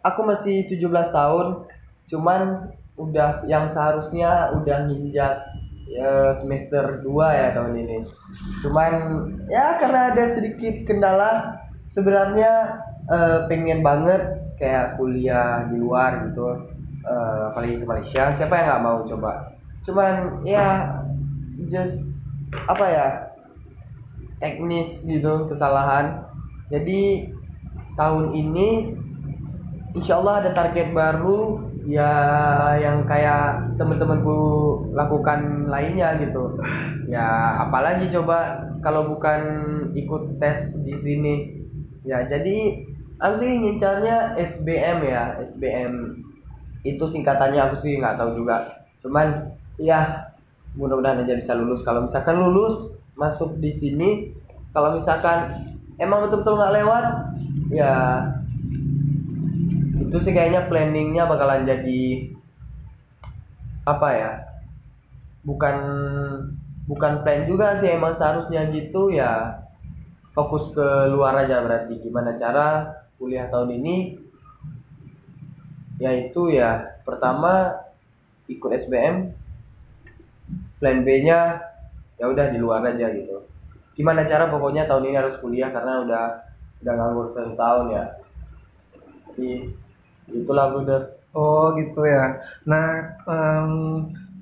[0.00, 1.68] aku masih 17 tahun
[2.08, 5.40] cuman udah yang seharusnya udah nginjak
[5.88, 7.08] ya, semester 2
[7.40, 7.98] ya tahun ini.
[8.64, 8.92] Cuman
[9.48, 11.60] ya karena ada sedikit kendala
[11.92, 14.20] sebenarnya eh, pengen banget
[14.60, 16.76] kayak kuliah di luar gitu.
[17.00, 19.32] Eh, apalagi ke Malaysia, siapa yang nggak mau coba?
[19.88, 20.92] Cuman ya
[21.72, 21.96] just
[22.68, 23.06] apa ya
[24.42, 26.28] teknis gitu kesalahan.
[26.68, 27.32] Jadi
[27.96, 28.68] tahun ini
[29.96, 32.12] insya Allah ada target baru ya
[32.78, 34.38] yang kayak temen-temenku
[34.92, 36.60] lakukan lainnya gitu
[37.08, 39.40] ya apalagi coba kalau bukan
[39.96, 41.34] ikut tes di sini
[42.04, 42.86] ya jadi
[43.20, 45.92] aku sih ngincarnya SBM ya SBM
[46.88, 48.84] itu singkatannya aku sih nggak tahu juga.
[49.04, 50.32] Cuman ya
[50.74, 51.84] mudah-mudahan aja bisa lulus.
[51.84, 52.88] Kalau misalkan lulus
[53.20, 54.32] masuk di sini
[54.72, 55.68] kalau misalkan
[56.00, 57.04] emang betul-betul nggak lewat
[57.68, 57.92] ya
[60.00, 62.32] itu sih kayaknya planningnya bakalan jadi
[63.84, 64.32] apa ya
[65.44, 65.76] bukan
[66.88, 67.92] bukan plan juga sih.
[67.92, 69.60] Emang seharusnya gitu ya
[70.32, 72.00] fokus ke luar aja berarti.
[72.00, 74.16] Gimana cara kuliah tahun ini
[76.00, 77.76] yaitu ya pertama
[78.48, 79.36] ikut SBM
[80.80, 81.60] plan B nya
[82.16, 83.44] ya udah di luar aja gitu.
[83.92, 86.24] Gimana cara pokoknya tahun ini harus kuliah karena udah
[86.80, 88.04] udah nganggur satu tahun ya.
[89.28, 89.50] Jadi
[90.32, 91.20] itulah bruder.
[91.36, 92.40] Oh gitu ya.
[92.64, 93.72] Nah um,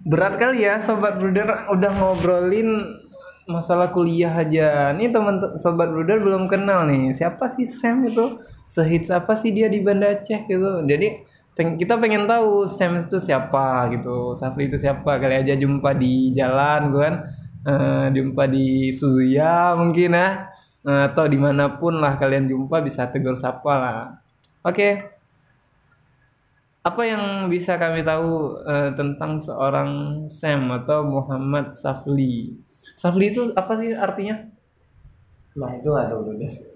[0.07, 3.03] berat kali ya sobat bruder udah ngobrolin
[3.51, 4.95] masalah kuliah aja.
[4.95, 7.19] Nih teman sobat bruder belum kenal nih.
[7.19, 10.85] Siapa sih Sam itu sehits apa sih dia di Banda Aceh gitu.
[10.85, 11.25] Jadi
[11.59, 15.19] kita pengen tahu Sam itu siapa gitu Safri itu siapa.
[15.19, 17.17] Kali aja jumpa di jalan gue kan.
[17.69, 20.53] Uh, jumpa di Suzuya mungkin ya.
[20.87, 24.01] Uh, atau di mana pun lah kalian jumpa bisa tegur sapa lah.
[24.63, 25.19] Oke.
[26.87, 29.91] Apa yang bisa kami tahu uh, tentang seorang
[30.31, 32.55] Sam atau Muhammad Safli?
[32.95, 34.47] Safli itu apa sih artinya?
[35.59, 36.68] Nah itu tahu dulu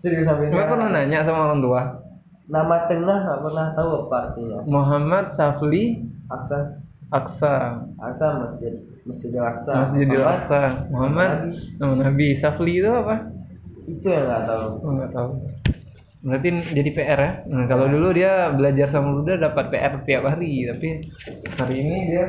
[0.00, 0.70] Serius sampai sekarang.
[0.76, 1.82] pernah nanya sama orang tua.
[2.46, 4.58] Nama tengah nggak pernah tahu apa artinya.
[4.70, 5.84] Muhammad Safli
[6.30, 6.58] Aksa.
[7.10, 7.54] Aksa.
[7.98, 8.72] Aksa Masjid
[9.06, 9.72] Masjidil Aksa.
[9.90, 10.60] Masjidil Aksa.
[10.90, 11.30] Muhammad
[11.78, 12.38] nama Nabi.
[12.38, 13.30] Safli itu apa?
[13.86, 14.66] Itu yang nggak tahu.
[14.82, 15.30] Oh, nggak tahu.
[16.26, 17.32] Berarti jadi PR ya.
[17.46, 20.88] Nah, kalau dulu dia belajar sama Buddha dapat PR tiap hari, tapi
[21.54, 22.26] hari ini dia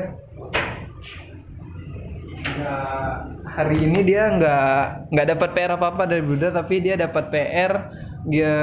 [2.57, 3.09] nggak
[3.45, 7.71] hari ini dia nggak nggak dapat PR apa apa dari Buddha, tapi dia dapat PR
[8.27, 8.53] dia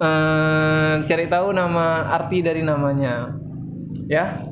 [0.00, 3.34] uh, cari tahu nama arti dari namanya,
[4.08, 4.46] ya.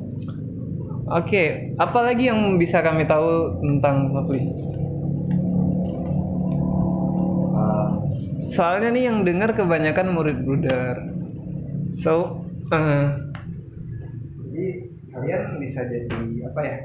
[1.05, 1.47] Oke, okay.
[1.77, 4.65] apa lagi yang bisa kami tahu tentang Sofli?
[8.55, 10.95] soalnya nih yang dengar kebanyakan murid bruder
[11.99, 12.39] so
[12.71, 13.05] uh,
[14.47, 14.65] jadi
[15.11, 16.77] kalian bisa jadi apa ya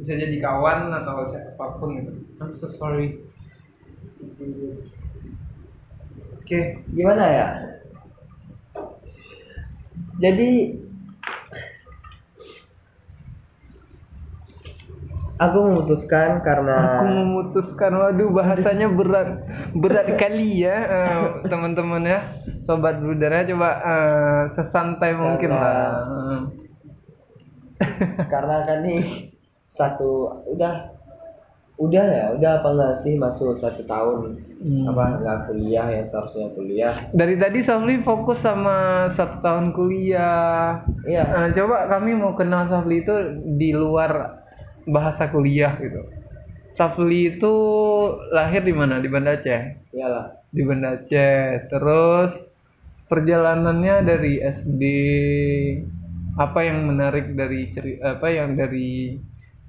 [0.00, 3.20] bisa jadi kawan atau siapa pun gitu I'm so sorry
[6.32, 6.80] oke okay.
[6.96, 7.48] gimana ya
[10.20, 10.80] jadi
[15.40, 17.96] Aku memutuskan karena aku memutuskan.
[17.96, 19.40] Waduh, bahasanya berat
[19.72, 22.36] berat kali ya, uh, teman-teman ya.
[22.68, 25.72] Sobat Brudera coba uh, sesantai karena, mungkin lah.
[28.28, 29.32] karena kan nih
[29.70, 30.10] satu
[30.50, 30.90] udah
[31.80, 34.84] udah ya udah apa nggak sih masuk satu tahun Hmm.
[34.92, 40.84] apa nggak kuliah yang seharusnya kuliah Dari tadi Safli fokus sama satu tahun kuliah.
[41.08, 44.44] iya Nah, coba kami mau kenal Safli itu di luar
[44.84, 46.04] bahasa kuliah gitu.
[46.76, 47.54] Safli itu
[48.36, 49.00] lahir di mana?
[49.00, 49.80] Di Banda Aceh.
[49.96, 51.72] iyalah Di Banda Aceh.
[51.72, 52.30] Terus
[53.08, 54.82] perjalanannya dari SD
[56.36, 59.16] apa yang menarik dari ceri apa yang dari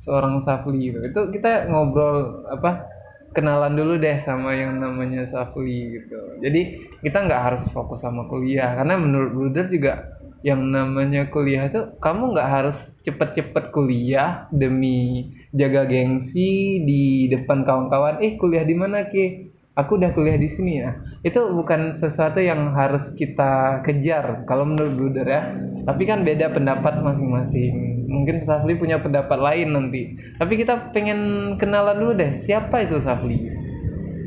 [0.05, 0.99] seorang Safli itu.
[1.05, 2.87] Itu kita ngobrol apa
[3.31, 6.19] kenalan dulu deh sama yang namanya Safli gitu.
[6.43, 6.61] Jadi
[7.01, 12.33] kita nggak harus fokus sama kuliah karena menurut Bruder juga yang namanya kuliah itu kamu
[12.33, 18.21] nggak harus cepet-cepet kuliah demi jaga gengsi di depan kawan-kawan.
[18.21, 19.53] Eh kuliah di mana ki?
[19.71, 20.99] Aku udah kuliah di sini ya.
[21.23, 25.41] Itu bukan sesuatu yang harus kita kejar kalau menurut Bruder ya.
[25.87, 28.00] Tapi kan beda pendapat masing-masing.
[28.12, 30.12] Mungkin Safli punya pendapat lain nanti.
[30.36, 31.19] Tapi kita pengen
[31.56, 32.43] kenalan dulu deh.
[32.43, 33.39] Siapa itu Safli?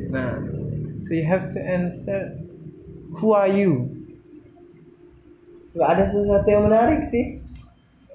[0.08, 0.40] Nah,
[1.04, 2.40] so you have to answer.
[3.14, 3.92] Who are you?
[5.70, 7.42] nggak ada sesuatu yang menarik sih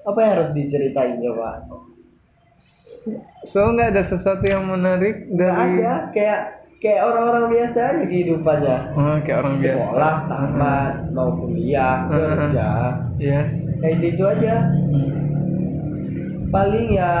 [0.00, 1.60] apa yang harus diceritain coba
[3.44, 6.40] So nggak ada sesuatu yang menarik dari ada kayak
[6.80, 9.76] kayak orang-orang biasa aja kehidupannya Oh, kayak orang biasa.
[9.76, 12.68] sekolah tamat mau kuliah kerja
[13.20, 13.48] Yes.
[13.76, 14.54] kayak gitu aja
[16.50, 17.14] paling ya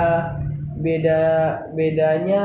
[0.80, 1.22] beda
[1.72, 2.42] bedanya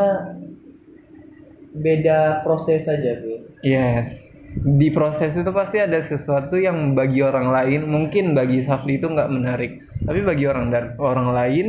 [1.76, 4.22] beda proses aja sih Yes.
[4.56, 9.34] Di proses itu pasti ada sesuatu yang bagi orang lain, mungkin bagi Safli itu nggak
[9.34, 11.68] menarik, tapi bagi orang dan orang lain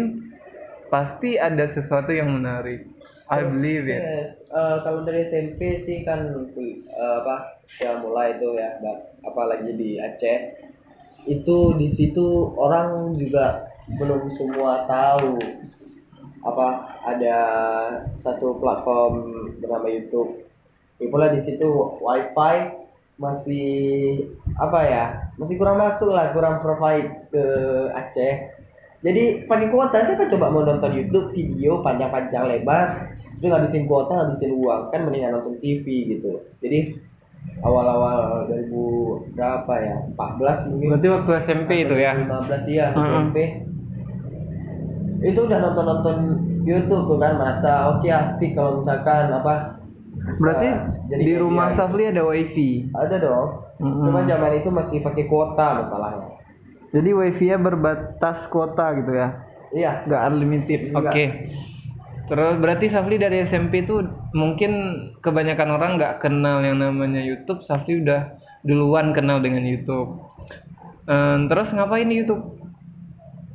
[0.93, 2.87] pasti ada sesuatu yang menarik.
[3.27, 3.99] I believe it.
[4.07, 8.79] Yes, eh, kalau dari SMP sih kan eh, apa ya mulai itu ya,
[9.27, 10.39] apalagi di Aceh
[11.27, 15.39] itu di situ orang juga belum semua tahu
[16.43, 16.67] apa
[17.07, 17.39] ada
[18.23, 19.15] satu platform
[19.63, 20.43] bernama YouTube.
[20.99, 21.69] Ya pula di situ
[22.03, 23.69] WiFi masih
[24.61, 25.05] apa ya
[25.41, 27.45] masih kurang masuk lah kurang provide ke
[27.97, 28.53] Aceh
[29.01, 33.09] jadi pakai kuota saya kan coba mau nonton YouTube video panjang-panjang lebar
[33.41, 36.93] itu ngabisin kuota ngabisin uang kan mendingan nonton TV gitu jadi
[37.65, 42.13] awal-awal 2000 berapa ya 14 mungkin Berarti waktu SMP itu ya?
[42.21, 43.01] 15 iya Heeh.
[43.01, 43.37] SMP
[45.23, 46.17] itu udah nonton-nonton
[46.67, 49.79] YouTube tuh kan masa oke asik kalau misalkan apa
[50.17, 50.67] bisa Berarti
[51.07, 51.71] jadi di rumah.
[51.79, 52.91] Safli ada wifi.
[52.93, 53.49] ada dong
[53.79, 54.09] Mm-mm.
[54.09, 56.29] cuma zaman itu masih pakai kuota masalahnya
[56.91, 59.29] Jadi wifi-nya berbatas kuota gitu ya?
[59.71, 60.81] iya nggak unlimited.
[60.95, 61.05] Oke.
[61.05, 61.33] Nggak.
[62.27, 64.03] Terus berarti Safli dari SMP itu
[64.33, 64.73] mungkin
[65.21, 67.63] kebanyakan orang nggak kenal yang namanya YouTube.
[67.63, 70.19] Safli udah duluan kenal dengan YouTube.
[71.07, 72.66] Ehm, terus ngapain di YouTube?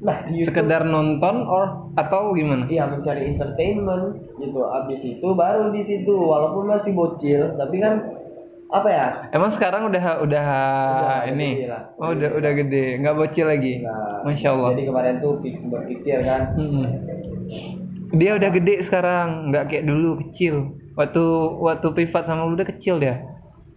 [0.01, 2.65] Nah di YouTube Sekedar nonton or atau gimana?
[2.65, 4.65] Iya mencari entertainment gitu.
[4.65, 8.01] Abis itu baru di situ walaupun masih bocil tapi kan
[8.67, 9.07] apa ya?
[9.29, 10.47] Emang sekarang udah udah,
[10.89, 11.59] Udah ini?
[11.59, 11.83] gede lah.
[11.99, 13.83] Oh udah udah gede, nggak bocil lagi.
[13.83, 14.69] Nah, Masya Allah.
[14.73, 16.85] Jadi kemarin tuh pik- berpikir kan, Mm-mm.
[18.11, 20.75] Dia udah gede sekarang, nggak kayak dulu kecil.
[20.95, 21.23] Waktu
[21.59, 23.21] waktu privat sama udah kecil dia.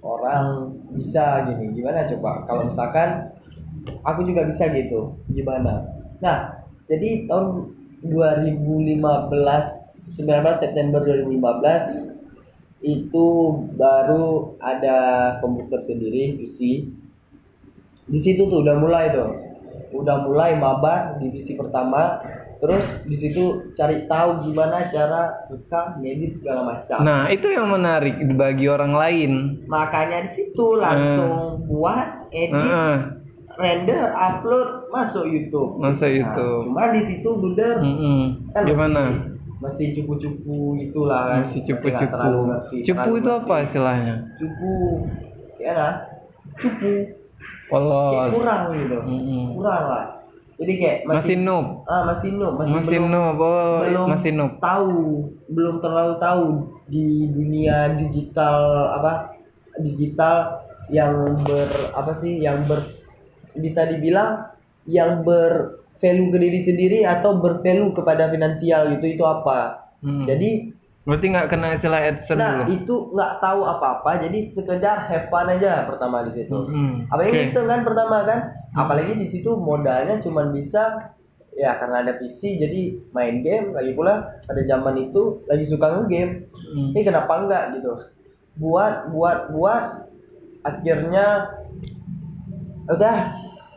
[0.00, 3.32] orang bisa gini gimana coba kalau misalkan
[4.04, 5.80] aku juga bisa gitu gimana
[6.24, 7.76] nah jadi tahun
[8.08, 9.84] 2015
[10.16, 12.04] 19 September 2015
[12.84, 13.26] itu
[13.80, 14.98] baru ada
[15.40, 16.84] komputer sendiri PC
[18.04, 19.32] di situ tuh udah mulai tuh.
[19.94, 22.20] Udah mulai mabar divisi pertama
[22.62, 26.98] terus di situ cari tahu gimana cara rekam ngedit segala macam.
[27.04, 29.32] Nah itu yang menarik bagi orang lain.
[29.68, 32.54] makanya di situ langsung buat edit.
[32.54, 32.96] Heeh.
[33.54, 36.62] Render upload masuk YouTube Masuk Nah, YouTube.
[36.66, 38.20] cuma di situ bener Mm-mm.
[38.50, 39.02] kan Gimana?
[39.56, 42.30] masih, cupu-cupu itulah kan Masih cupu-cupu.
[42.84, 44.14] Cupu itu apa istilahnya?
[44.36, 44.72] cupu
[45.56, 45.88] kayak apa
[46.54, 47.12] cupu kayak
[47.66, 48.30] Polos.
[48.30, 49.44] kurang gitu Mm-mm.
[49.56, 50.04] kurang lah
[50.54, 51.66] jadi kayak Masih masih noob.
[51.84, 53.36] ah masih noob masih, Masih belum, noob.
[53.40, 54.52] Oh, belum masih noob.
[54.60, 54.94] tahu
[55.48, 56.44] belum terlalu tahu
[56.86, 58.58] di dunia digital
[58.92, 59.12] apa
[59.76, 61.10] digital yang
[61.40, 62.84] ber apa sih yang ber
[63.54, 64.50] bisa dibilang
[64.84, 70.28] yang ber value ke diri sendiri atau bervalue kepada finansial gitu itu apa Hmm.
[70.28, 70.68] jadi
[71.02, 72.72] Berarti nggak kena istilah AdSense nah dulu.
[72.72, 77.08] itu nggak tahu apa-apa jadi sekedar have fun aja pertama di situ Mm-mm.
[77.08, 77.44] apa yang Oke.
[77.46, 78.38] iseng kan pertama kan
[78.74, 81.12] apalagi di situ modalnya cuma bisa
[81.52, 82.80] ya karena ada PC jadi
[83.10, 86.90] main game lagi pula pada zaman itu lagi suka ngegame Hmm.
[86.90, 87.92] ini kenapa enggak gitu
[88.56, 89.84] buat buat buat
[90.62, 91.26] akhirnya
[92.86, 93.16] udah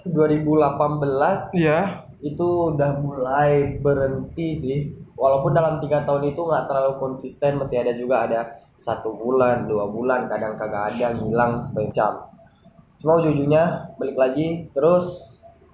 [0.05, 2.07] 2018 Iya.
[2.19, 4.79] itu udah mulai berhenti sih
[5.13, 8.39] walaupun dalam tiga tahun itu nggak terlalu konsisten masih ada juga ada
[8.79, 12.11] satu bulan dua bulan kadang kagak ada ngilang semacam
[12.97, 13.63] cuma ujung-ujungnya
[13.95, 15.05] balik lagi terus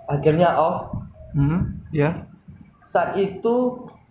[0.06, 0.92] akhirnya off
[1.34, 2.30] Hmm, ya.
[2.86, 3.56] saat itu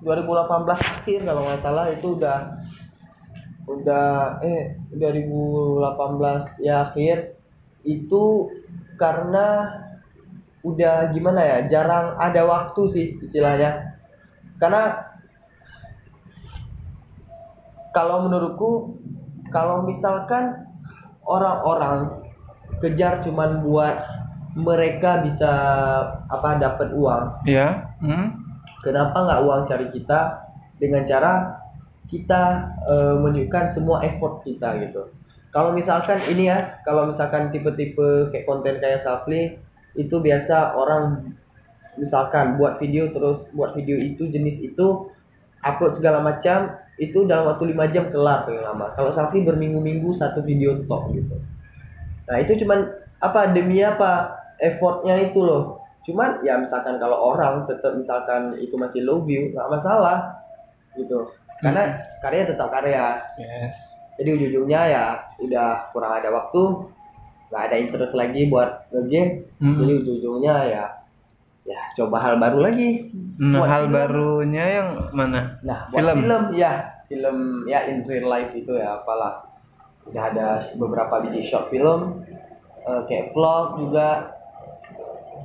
[0.03, 2.39] 2018 akhir kalau nggak salah itu udah
[3.63, 4.07] udah
[4.43, 5.87] eh 2018
[6.59, 7.39] ya akhir
[7.83, 8.51] itu
[9.03, 9.47] karena
[10.63, 13.99] udah gimana ya jarang ada waktu sih istilahnya
[14.63, 15.11] karena
[17.91, 18.95] kalau menurutku
[19.51, 20.71] kalau misalkan
[21.27, 22.23] orang-orang
[22.79, 24.07] kejar cuman buat
[24.55, 25.51] mereka bisa
[26.31, 27.91] apa dapat uang Ya.
[27.99, 28.39] Hmm.
[28.87, 30.47] kenapa nggak uang cari kita
[30.79, 31.59] dengan cara
[32.07, 32.43] kita
[32.87, 35.11] eh, menunjukkan semua effort kita gitu
[35.53, 39.61] kalau misalkan ini ya kalau misalkan tipe-tipe kayak konten kayak Safli
[39.93, 41.37] itu biasa orang
[42.01, 45.13] misalkan buat video terus buat video itu jenis itu
[45.61, 48.97] upload segala macam itu dalam waktu lima jam kelar paling lama.
[48.97, 51.37] Kalau Safli berminggu-minggu satu video top gitu.
[52.33, 52.89] Nah itu cuman
[53.21, 55.85] apa demi apa effortnya itu loh.
[56.09, 60.33] Cuman ya misalkan kalau orang tetap misalkan itu masih low view nggak masalah
[60.97, 61.29] gitu.
[61.61, 63.21] Karena karya tetap karya.
[63.37, 63.92] Yes.
[64.15, 65.05] Jadi ujung-ujungnya ya
[65.39, 66.63] udah kurang ada waktu
[67.49, 69.79] nggak ada interest lagi buat nge-game Hmm.
[69.79, 70.85] jadi ujung-ujungnya ya
[71.63, 73.95] ya coba hal baru lagi Nah, Buat hal film.
[73.95, 75.57] barunya yang mana?
[75.63, 76.19] nah buat Film.
[76.21, 76.43] film.
[76.53, 76.73] ya
[77.07, 79.47] film ya in real life itu ya apalah
[80.03, 82.23] udah ada beberapa biji short film
[82.81, 84.35] eh, kayak vlog juga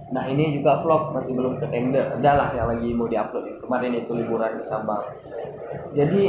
[0.08, 3.94] nah ini juga vlog masih belum ke tender ada lah yang lagi mau diupload kemarin
[3.94, 5.04] itu liburan di Sabang
[5.92, 6.22] jadi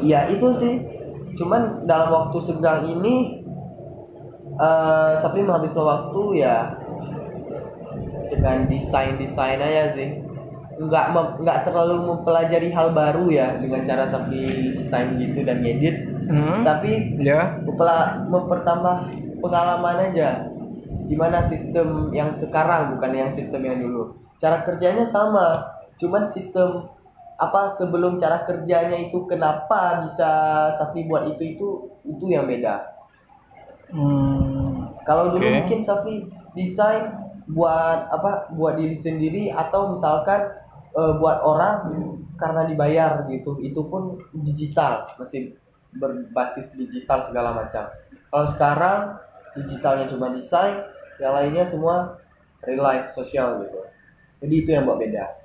[0.00, 0.74] ya itu sih
[1.34, 3.40] cuman dalam waktu senggang ini
[4.52, 6.56] eh Sapri menghabiskan waktu ya
[8.28, 10.20] dengan desain desain aja sih
[10.72, 11.04] nggak
[11.38, 16.62] nggak terlalu mempelajari hal baru ya dengan cara Sapri desain gitu dan ngedit Hmm.
[16.62, 17.58] tapi Ya.
[17.66, 19.10] mempela- mempertambah
[19.42, 20.46] pengalaman aja
[21.04, 25.66] gimana sistem yang sekarang bukan yang sistem yang dulu cara kerjanya sama
[25.98, 26.88] cuman sistem
[27.42, 30.30] apa sebelum cara kerjanya itu kenapa bisa
[30.78, 31.68] Safi buat itu itu
[32.06, 32.94] itu yang beda
[33.92, 34.88] Hmm.
[35.04, 35.52] kalau dulu Oke.
[35.52, 36.24] mungkin Safi
[36.56, 37.12] desain
[37.52, 40.48] buat apa buat diri sendiri atau misalkan
[40.96, 41.92] eh, buat orang
[42.40, 45.52] karena dibayar gitu itu pun digital masih
[46.00, 47.92] berbasis digital segala macam
[48.32, 48.98] kalau sekarang
[49.60, 50.88] digitalnya cuma desain
[51.20, 52.16] yang lainnya semua
[52.64, 53.80] real life sosial gitu
[54.40, 55.41] jadi itu yang buat beda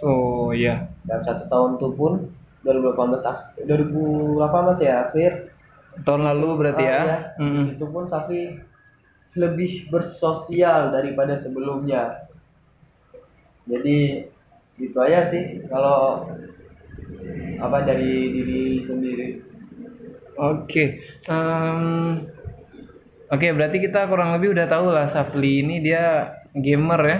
[0.00, 0.88] So, ya.
[1.04, 2.12] dalam satu tahun itu pun
[2.64, 5.32] 2018 ak- 2018 ya akhir
[6.06, 6.98] Tahun lalu berarti ya.
[7.02, 7.74] Ah, Hmm.
[7.74, 8.54] Itu pun Safi
[9.34, 12.22] lebih bersosial daripada sebelumnya.
[13.66, 14.24] Jadi
[14.78, 16.30] gitu aja sih kalau
[17.58, 19.26] apa dari diri sendiri.
[20.38, 21.02] Oke.
[21.26, 21.82] Em,
[23.28, 27.18] Oke, berarti kita kurang lebih udah tahu lah Safli ini dia gamer ya.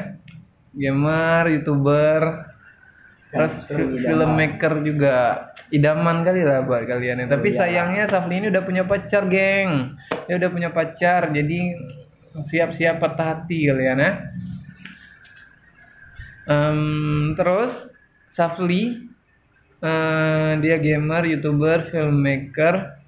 [0.75, 2.21] Gamer, YouTuber,
[3.31, 3.55] terus
[4.05, 5.17] filmmaker juga.
[5.69, 7.27] Idaman kali lah buat kalian ya.
[7.29, 7.59] Tapi Iya.
[7.61, 9.97] sayangnya Safli ini udah punya pacar, geng.
[10.25, 11.77] Dia udah punya pacar, jadi
[12.49, 14.13] siap-siap patah hati kalian ya.
[16.49, 16.81] Em,
[17.37, 17.73] terus
[18.33, 19.09] Safli
[19.79, 22.99] eh, dia gamer, youtuber, filmmaker,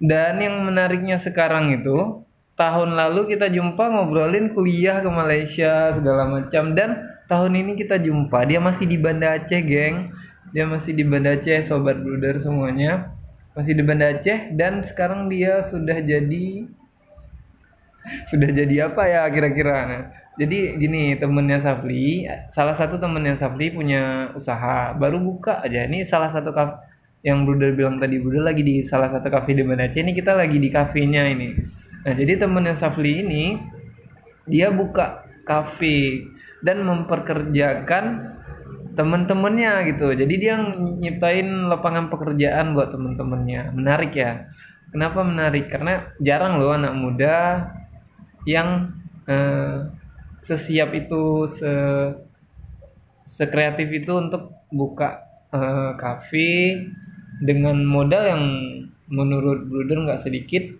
[0.00, 2.24] dan yang menariknya sekarang itu
[2.60, 6.76] tahun lalu kita jumpa ngobrolin kuliah ke Malaysia segala macam.
[6.76, 8.44] Dan tahun ini kita jumpa.
[8.44, 10.12] Dia masih di Banda Aceh, geng.
[10.52, 13.16] Dia masih di Banda Aceh, sobat bruder semuanya.
[13.56, 16.68] Masih di Banda Aceh dan sekarang dia sudah jadi
[18.28, 19.76] sudah jadi apa ya kira-kira?
[19.88, 20.02] Nah,
[20.36, 25.88] jadi gini temennya Safli salah satu temennya Safli punya usaha baru buka aja.
[25.88, 26.84] Ini salah satu kaf
[27.24, 30.00] yang Bruder bilang tadi Bruder lagi di salah satu kafe di Banda Aceh.
[30.00, 33.44] Ini kita lagi di kafenya ini nah jadi temennya Safli ini
[34.48, 36.24] dia buka kafe
[36.60, 38.36] dan memperkerjakan
[38.94, 40.12] temen-temennya gitu.
[40.12, 40.60] Jadi dia
[41.00, 43.72] nyiptain lapangan pekerjaan buat temen-temennya.
[43.72, 44.50] Menarik ya.
[44.90, 45.70] Kenapa menarik?
[45.70, 47.36] Karena jarang loh anak muda
[48.44, 48.90] yang
[49.30, 49.86] eh,
[50.42, 51.72] sesiap itu se
[53.30, 55.22] sekreatif itu untuk buka
[55.54, 56.50] eh, kafe
[57.40, 58.44] dengan modal yang
[59.08, 60.79] menurut Bruder nggak sedikit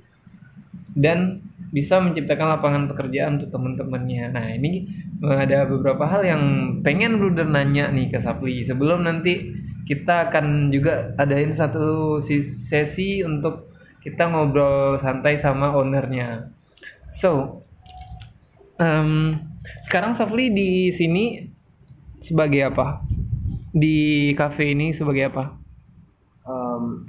[0.96, 4.34] dan bisa menciptakan lapangan pekerjaan untuk teman-temannya.
[4.34, 4.90] Nah ini
[5.22, 6.42] eh, ada beberapa hal yang
[6.82, 9.54] pengen Bruder nanya nih ke Sapli sebelum nanti
[9.86, 12.18] kita akan juga adain satu
[12.70, 16.50] sesi untuk kita ngobrol santai sama ownernya.
[17.10, 17.62] So,
[18.78, 19.34] em,
[19.90, 21.50] sekarang Safli di sini
[22.22, 23.02] sebagai apa?
[23.70, 25.54] di cafe ini sebagai apa?
[26.46, 27.06] Em,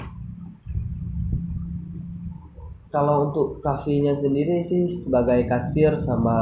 [2.92, 6.38] kalau untuk kafenya sendiri sih sebagai kasir sama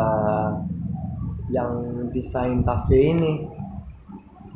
[1.53, 1.71] yang
[2.11, 3.33] desain kafe ini.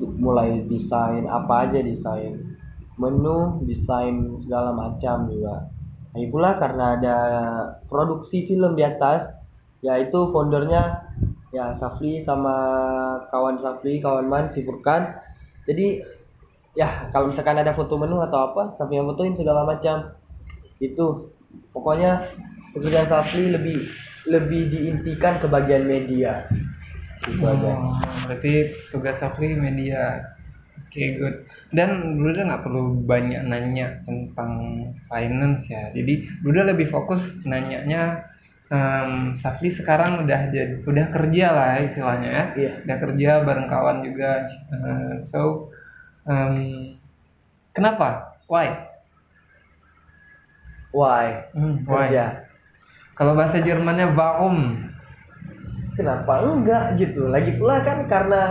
[0.04, 2.54] Mulai desain apa aja desain
[2.98, 5.70] menu desain segala macam juga.
[6.14, 7.18] Lagi pula karena ada
[7.90, 9.34] produksi film di atas
[9.82, 11.10] yaitu foundernya
[11.50, 12.56] ya Safli sama
[13.34, 14.66] kawan Safli kawan Man si
[15.64, 16.04] jadi
[16.74, 20.14] ya kalau misalkan ada foto menu atau apa Safli yang fotoin segala macam.
[20.82, 21.33] Itu
[21.72, 22.34] pokoknya
[22.74, 23.78] pekerjaan Safli lebih
[24.24, 26.48] lebih diintikan ke bagian media
[27.28, 27.96] itu aja Oh,
[28.28, 30.28] berarti tugas Safri media.
[30.84, 31.36] Oke, good.
[31.74, 34.52] Dan Bruda nggak perlu banyak nanya tentang
[35.10, 35.90] finance ya.
[35.96, 38.28] Jadi Bruda lebih fokus nanyanya
[38.70, 42.46] em, Safri sekarang udah jadi udah kerja lah istilahnya ya.
[42.54, 42.74] Iya.
[42.86, 44.32] Udah kerja bareng kawan juga.
[44.70, 45.72] Eh, so
[46.28, 46.56] em,
[47.74, 48.38] kenapa?
[48.52, 48.93] Why?
[50.94, 51.50] Why?
[51.52, 52.08] Hmm, why?
[52.08, 52.48] kerja.
[53.14, 54.58] Kalau bahasa Jermannya warum?
[55.96, 56.42] kenapa?
[56.44, 57.30] Enggak gitu.
[57.30, 58.42] Lagi pula kan karena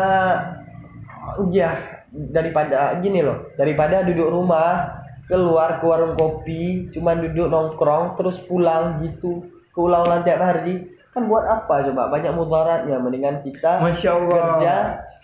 [1.51, 1.71] ya
[2.13, 9.01] daripada gini loh daripada duduk rumah keluar ke warung kopi cuman duduk nongkrong terus pulang
[9.01, 12.09] gitu keulang-ulang tiap hari kan buat apa coba?
[12.09, 12.97] Banyak mudaratnya.
[12.97, 14.33] Mendingan kita Masya Allah.
[14.33, 14.75] kerja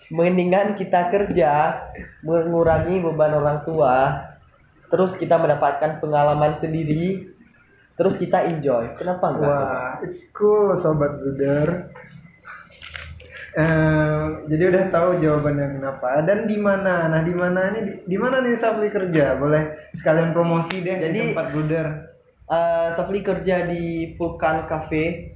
[0.09, 1.51] mendingan kita kerja
[2.25, 4.25] mengurangi beban orang tua
[4.89, 7.29] terus kita mendapatkan pengalaman sendiri
[7.95, 11.93] terus kita enjoy kenapa enggak Wah, it's cool sobat Bruder.
[13.49, 17.09] Eh, jadi udah tahu jawabannya kenapa dan di mana.
[17.09, 19.35] Nah, di mana ini di, mana nih Safli kerja?
[19.41, 21.87] Boleh sekalian promosi deh Jadi- di tempat Bruder.
[22.45, 25.33] Eh, Safli kerja di Vulkan Cafe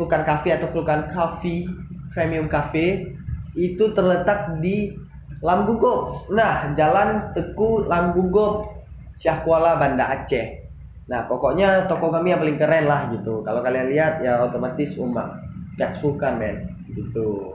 [0.00, 1.68] Vulkan Cafe atau Vulkan Coffee
[2.16, 3.12] Premium Cafe
[3.52, 4.96] itu terletak di
[5.40, 8.76] Lambugo nah Jalan Teku Lambugo
[9.20, 10.64] Syahkuala Banda Aceh.
[11.12, 13.44] Nah pokoknya toko kami yang paling keren lah gitu.
[13.44, 15.36] Kalau kalian lihat ya otomatis umat
[15.76, 16.56] that's Vulkan men.
[16.92, 17.52] Gitu.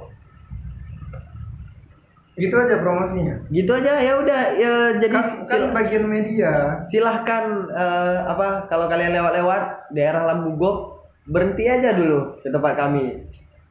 [2.35, 3.47] Gitu aja promosinya.
[3.47, 6.83] gitu aja ya udah ya jadi Kan, kan bagian media.
[6.91, 10.99] silahkan eh, apa kalau kalian lewat-lewat daerah Lambugo
[11.31, 13.23] berhenti aja dulu ke tempat kami.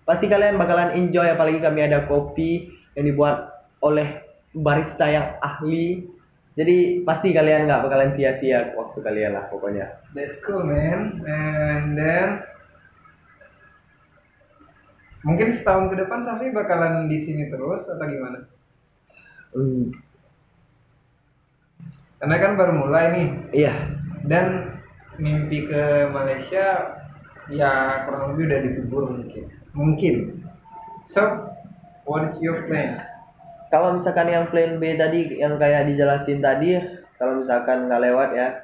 [0.09, 3.54] Pasti kalian bakalan enjoy apalagi kami ada kopi yang dibuat
[3.85, 4.09] oleh
[4.57, 6.09] barista yang ahli.
[6.55, 10.01] Jadi pasti kalian nggak bakalan sia-sia waktu kalian lah pokoknya.
[10.15, 11.19] That's cool, man.
[11.27, 12.47] And then
[15.27, 18.39] mungkin setahun ke depan Safli bakalan di sini terus atau gimana?
[19.55, 19.91] Hmm,
[22.23, 23.29] Karena kan baru mulai nih.
[23.53, 23.75] iya.
[24.25, 24.79] Dan
[25.19, 26.97] mimpi ke Malaysia
[27.51, 29.45] ya kurang lebih udah dikubur mungkin.
[29.75, 30.15] Mungkin.
[31.11, 31.51] So
[32.07, 33.14] what is your plan
[33.75, 36.79] kalau misalkan yang plan B tadi yang kayak dijelasin tadi
[37.19, 38.55] kalau misalkan nggak lewat ya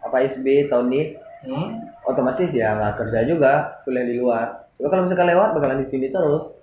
[0.00, 1.02] apa SB tahun ini
[1.44, 1.68] hmm?
[2.08, 4.64] otomatis ya nggak kerja juga kuliah di luar.
[4.80, 6.56] Tapi kalau misalkan lewat bakalan di sini terus.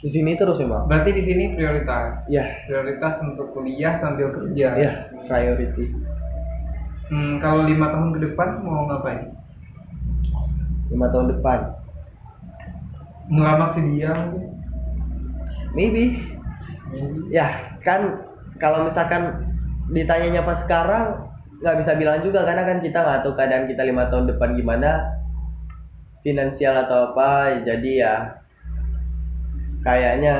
[0.00, 2.24] Di sini terus emang berarti di sini prioritas?
[2.32, 2.48] Ya.
[2.64, 4.68] Prioritas untuk kuliah sambil kerja?
[4.80, 4.90] Ya
[5.28, 5.92] priority.
[7.12, 9.28] Hmm, kalau lima tahun ke depan mau ngapain?
[10.88, 11.58] Lima tahun depan.
[13.28, 14.56] Melamar si dia mungkin?
[15.76, 16.29] Maybe.
[17.30, 18.26] Ya kan
[18.58, 19.46] kalau misalkan
[19.90, 21.30] ditanyanya pas sekarang
[21.60, 24.90] nggak bisa bilang juga karena kan kita nggak tahu keadaan kita lima tahun depan gimana
[26.24, 28.14] finansial atau apa jadi ya
[29.84, 30.36] kayaknya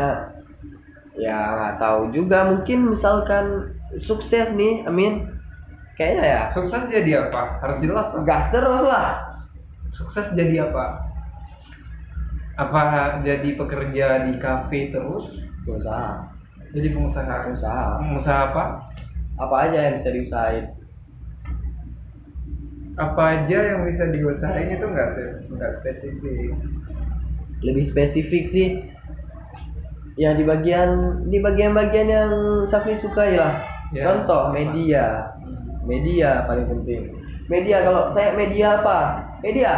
[1.16, 5.26] ya nggak tahu juga mungkin misalkan sukses nih Amin.
[6.01, 6.40] Kayaknya ya.
[6.57, 7.61] Sukses jadi apa?
[7.61, 8.24] Harus jelas lah.
[8.24, 9.09] gas terus lah.
[9.92, 11.12] Sukses jadi apa?
[12.57, 12.80] Apa
[13.20, 15.28] jadi pekerja di kafe terus?
[15.68, 16.39] Usaha
[16.70, 17.98] jadi pengusaha usaha.
[17.98, 18.64] Pengusaha apa?
[19.40, 20.66] Apa aja yang bisa diusahain?
[23.00, 25.08] Apa aja yang bisa diusahain itu nggak
[25.50, 26.52] nggak spesifik.
[27.64, 28.68] Lebih spesifik sih.
[30.20, 32.32] Ya di bagian di bagian-bagian yang
[32.68, 33.64] Safi sukai lah.
[33.90, 35.34] Ya, contoh media.
[35.82, 37.18] Media paling penting.
[37.50, 38.98] Media kalau saya media apa?
[39.42, 39.72] Media.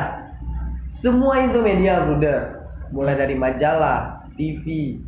[1.01, 2.68] Semua itu media brother.
[2.93, 4.99] Mulai dari majalah TV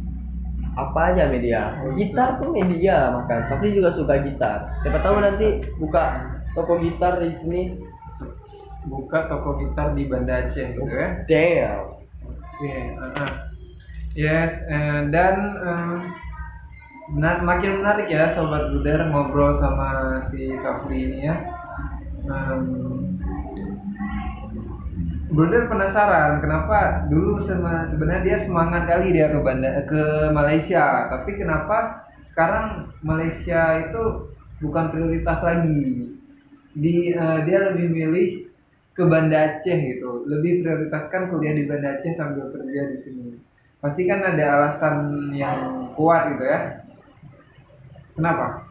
[0.75, 1.75] apa aja media?
[1.95, 3.47] Gitar pun media makan.
[3.47, 4.71] Safi juga suka gitar.
[4.83, 6.23] Siapa tahu nanti buka
[6.55, 7.63] toko gitar di sini.
[8.91, 11.09] Buka toko gitar di Banda Aceh gitu ya?
[11.31, 12.05] Damn.
[12.55, 13.31] Oke, uh-uh.
[14.15, 15.99] yes eh, dan eh,
[17.11, 21.37] benar- makin menarik ya sobat Buder ngobrol sama si Safri ini ya.
[22.31, 23.14] Em,
[25.35, 31.11] Bruder penasaran kenapa dulu sama sebenarnya dia semangat kali dia ke Banda ke Malaysia.
[31.11, 34.31] Tapi kenapa sekarang Malaysia itu
[34.63, 36.15] bukan prioritas lagi?
[36.79, 38.29] Di eh, dia lebih milih
[38.95, 40.23] ke Banda Aceh gitu.
[40.31, 43.27] Lebih prioritaskan kuliah di Banda Aceh sambil kerja di sini.
[43.83, 46.61] Pasti kan ada alasan yang kuat gitu ya.
[48.15, 48.71] Kenapa?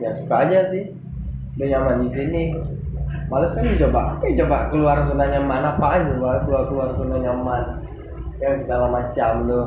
[0.00, 0.96] Ya suka aja sih.
[1.60, 2.42] Udah nyaman di sini
[3.26, 7.62] males kan dicoba ya coba keluar zona nyaman apaan coba keluar keluar zona nyaman.
[8.36, 9.66] Yang segala macam tuh.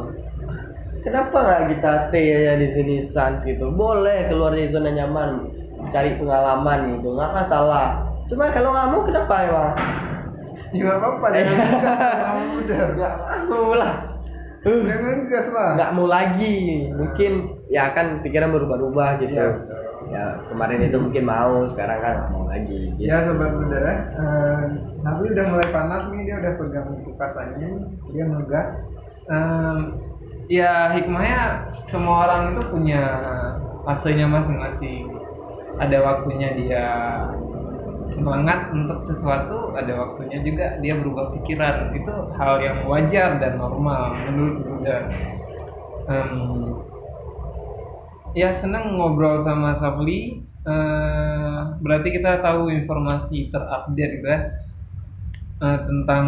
[1.01, 3.73] Kenapa nggak kita stay aja di sini sans gitu?
[3.73, 5.49] Boleh keluar dari zona nyaman
[5.89, 8.05] cari pengalaman gitu nggak masalah.
[8.29, 9.73] Cuma kalau nggak mau kenapa emang
[10.69, 13.13] ya nggak apa-apa jangan ngegas lah udah nggak
[13.49, 13.93] mau lah
[14.61, 15.69] jangan ngegas lah.
[15.79, 16.57] Nggak mau lagi.
[16.93, 17.31] Mungkin
[17.73, 19.33] ya kan pikiran berubah-ubah gitu.
[19.33, 19.49] Iya,
[20.09, 22.97] ya kemarin itu mungkin mau sekarang kan mau lagi gitu.
[23.05, 24.61] Ya sobat saudara, eh,
[25.05, 27.69] Nabi udah mulai panas nih, dia udah pegang kukasannya,
[28.09, 28.67] dia ngegas.
[29.29, 29.77] Em,
[30.49, 31.41] ya hikmahnya
[31.93, 33.03] semua orang itu punya
[33.85, 35.05] fasenya masing-masing.
[35.79, 36.85] Ada waktunya dia
[38.17, 41.93] semangat untuk sesuatu, ada waktunya juga dia berubah pikiran.
[41.93, 44.97] Itu hal yang wajar dan normal menurut Buddha.
[48.35, 50.49] Ya senang ngobrol sama Safli.
[50.69, 54.39] Eh, berarti kita tahu informasi terupdate gitu ya
[55.63, 56.25] eh, tentang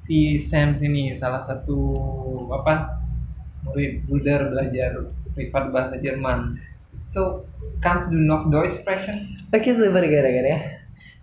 [0.00, 1.76] si Sam ini salah satu
[2.54, 3.04] apa
[3.66, 6.62] murid Bruder belajar privat bahasa Jerman.
[7.10, 7.44] So
[7.84, 10.60] kannst du noch Deutsch sprechen oke sebentar gara-gara ya.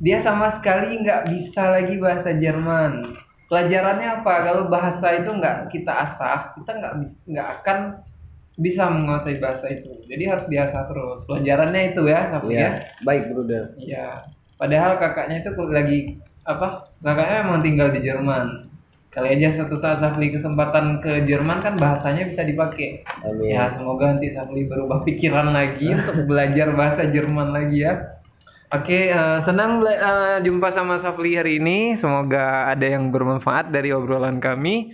[0.04, 3.18] Dia sama sekali nggak bisa lagi bahasa Jerman.
[3.48, 4.34] Pelajarannya apa?
[4.52, 6.94] Kalau bahasa itu nggak kita asah kita nggak
[7.24, 7.80] nggak akan
[8.56, 12.70] bisa menguasai bahasa itu jadi harus diasah terus pelajarannya itu ya ya Iya,
[13.04, 14.08] baik brother Iya.
[14.56, 16.00] Padahal kakaknya itu lagi
[16.48, 16.88] apa?
[17.04, 18.72] Kakaknya memang tinggal di Jerman.
[19.12, 23.04] Kali aja suatu saat Safli kesempatan ke Jerman kan bahasanya bisa dipakai.
[23.24, 28.16] amin Ya semoga nanti Safli berubah pikiran lagi untuk belajar bahasa Jerman lagi ya.
[28.76, 31.96] Oke, eh, senang eh, jumpa sama Safli hari ini.
[31.96, 34.92] Semoga ada yang bermanfaat dari obrolan kami.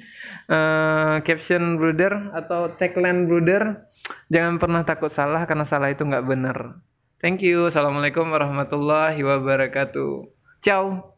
[0.49, 3.85] Eh, caption brother atau tagline brother,
[4.33, 6.81] jangan pernah takut salah karena salah itu nggak benar.
[7.21, 7.69] Thank you.
[7.69, 10.25] Assalamualaikum warahmatullahi wabarakatuh.
[10.65, 11.10] Ciao.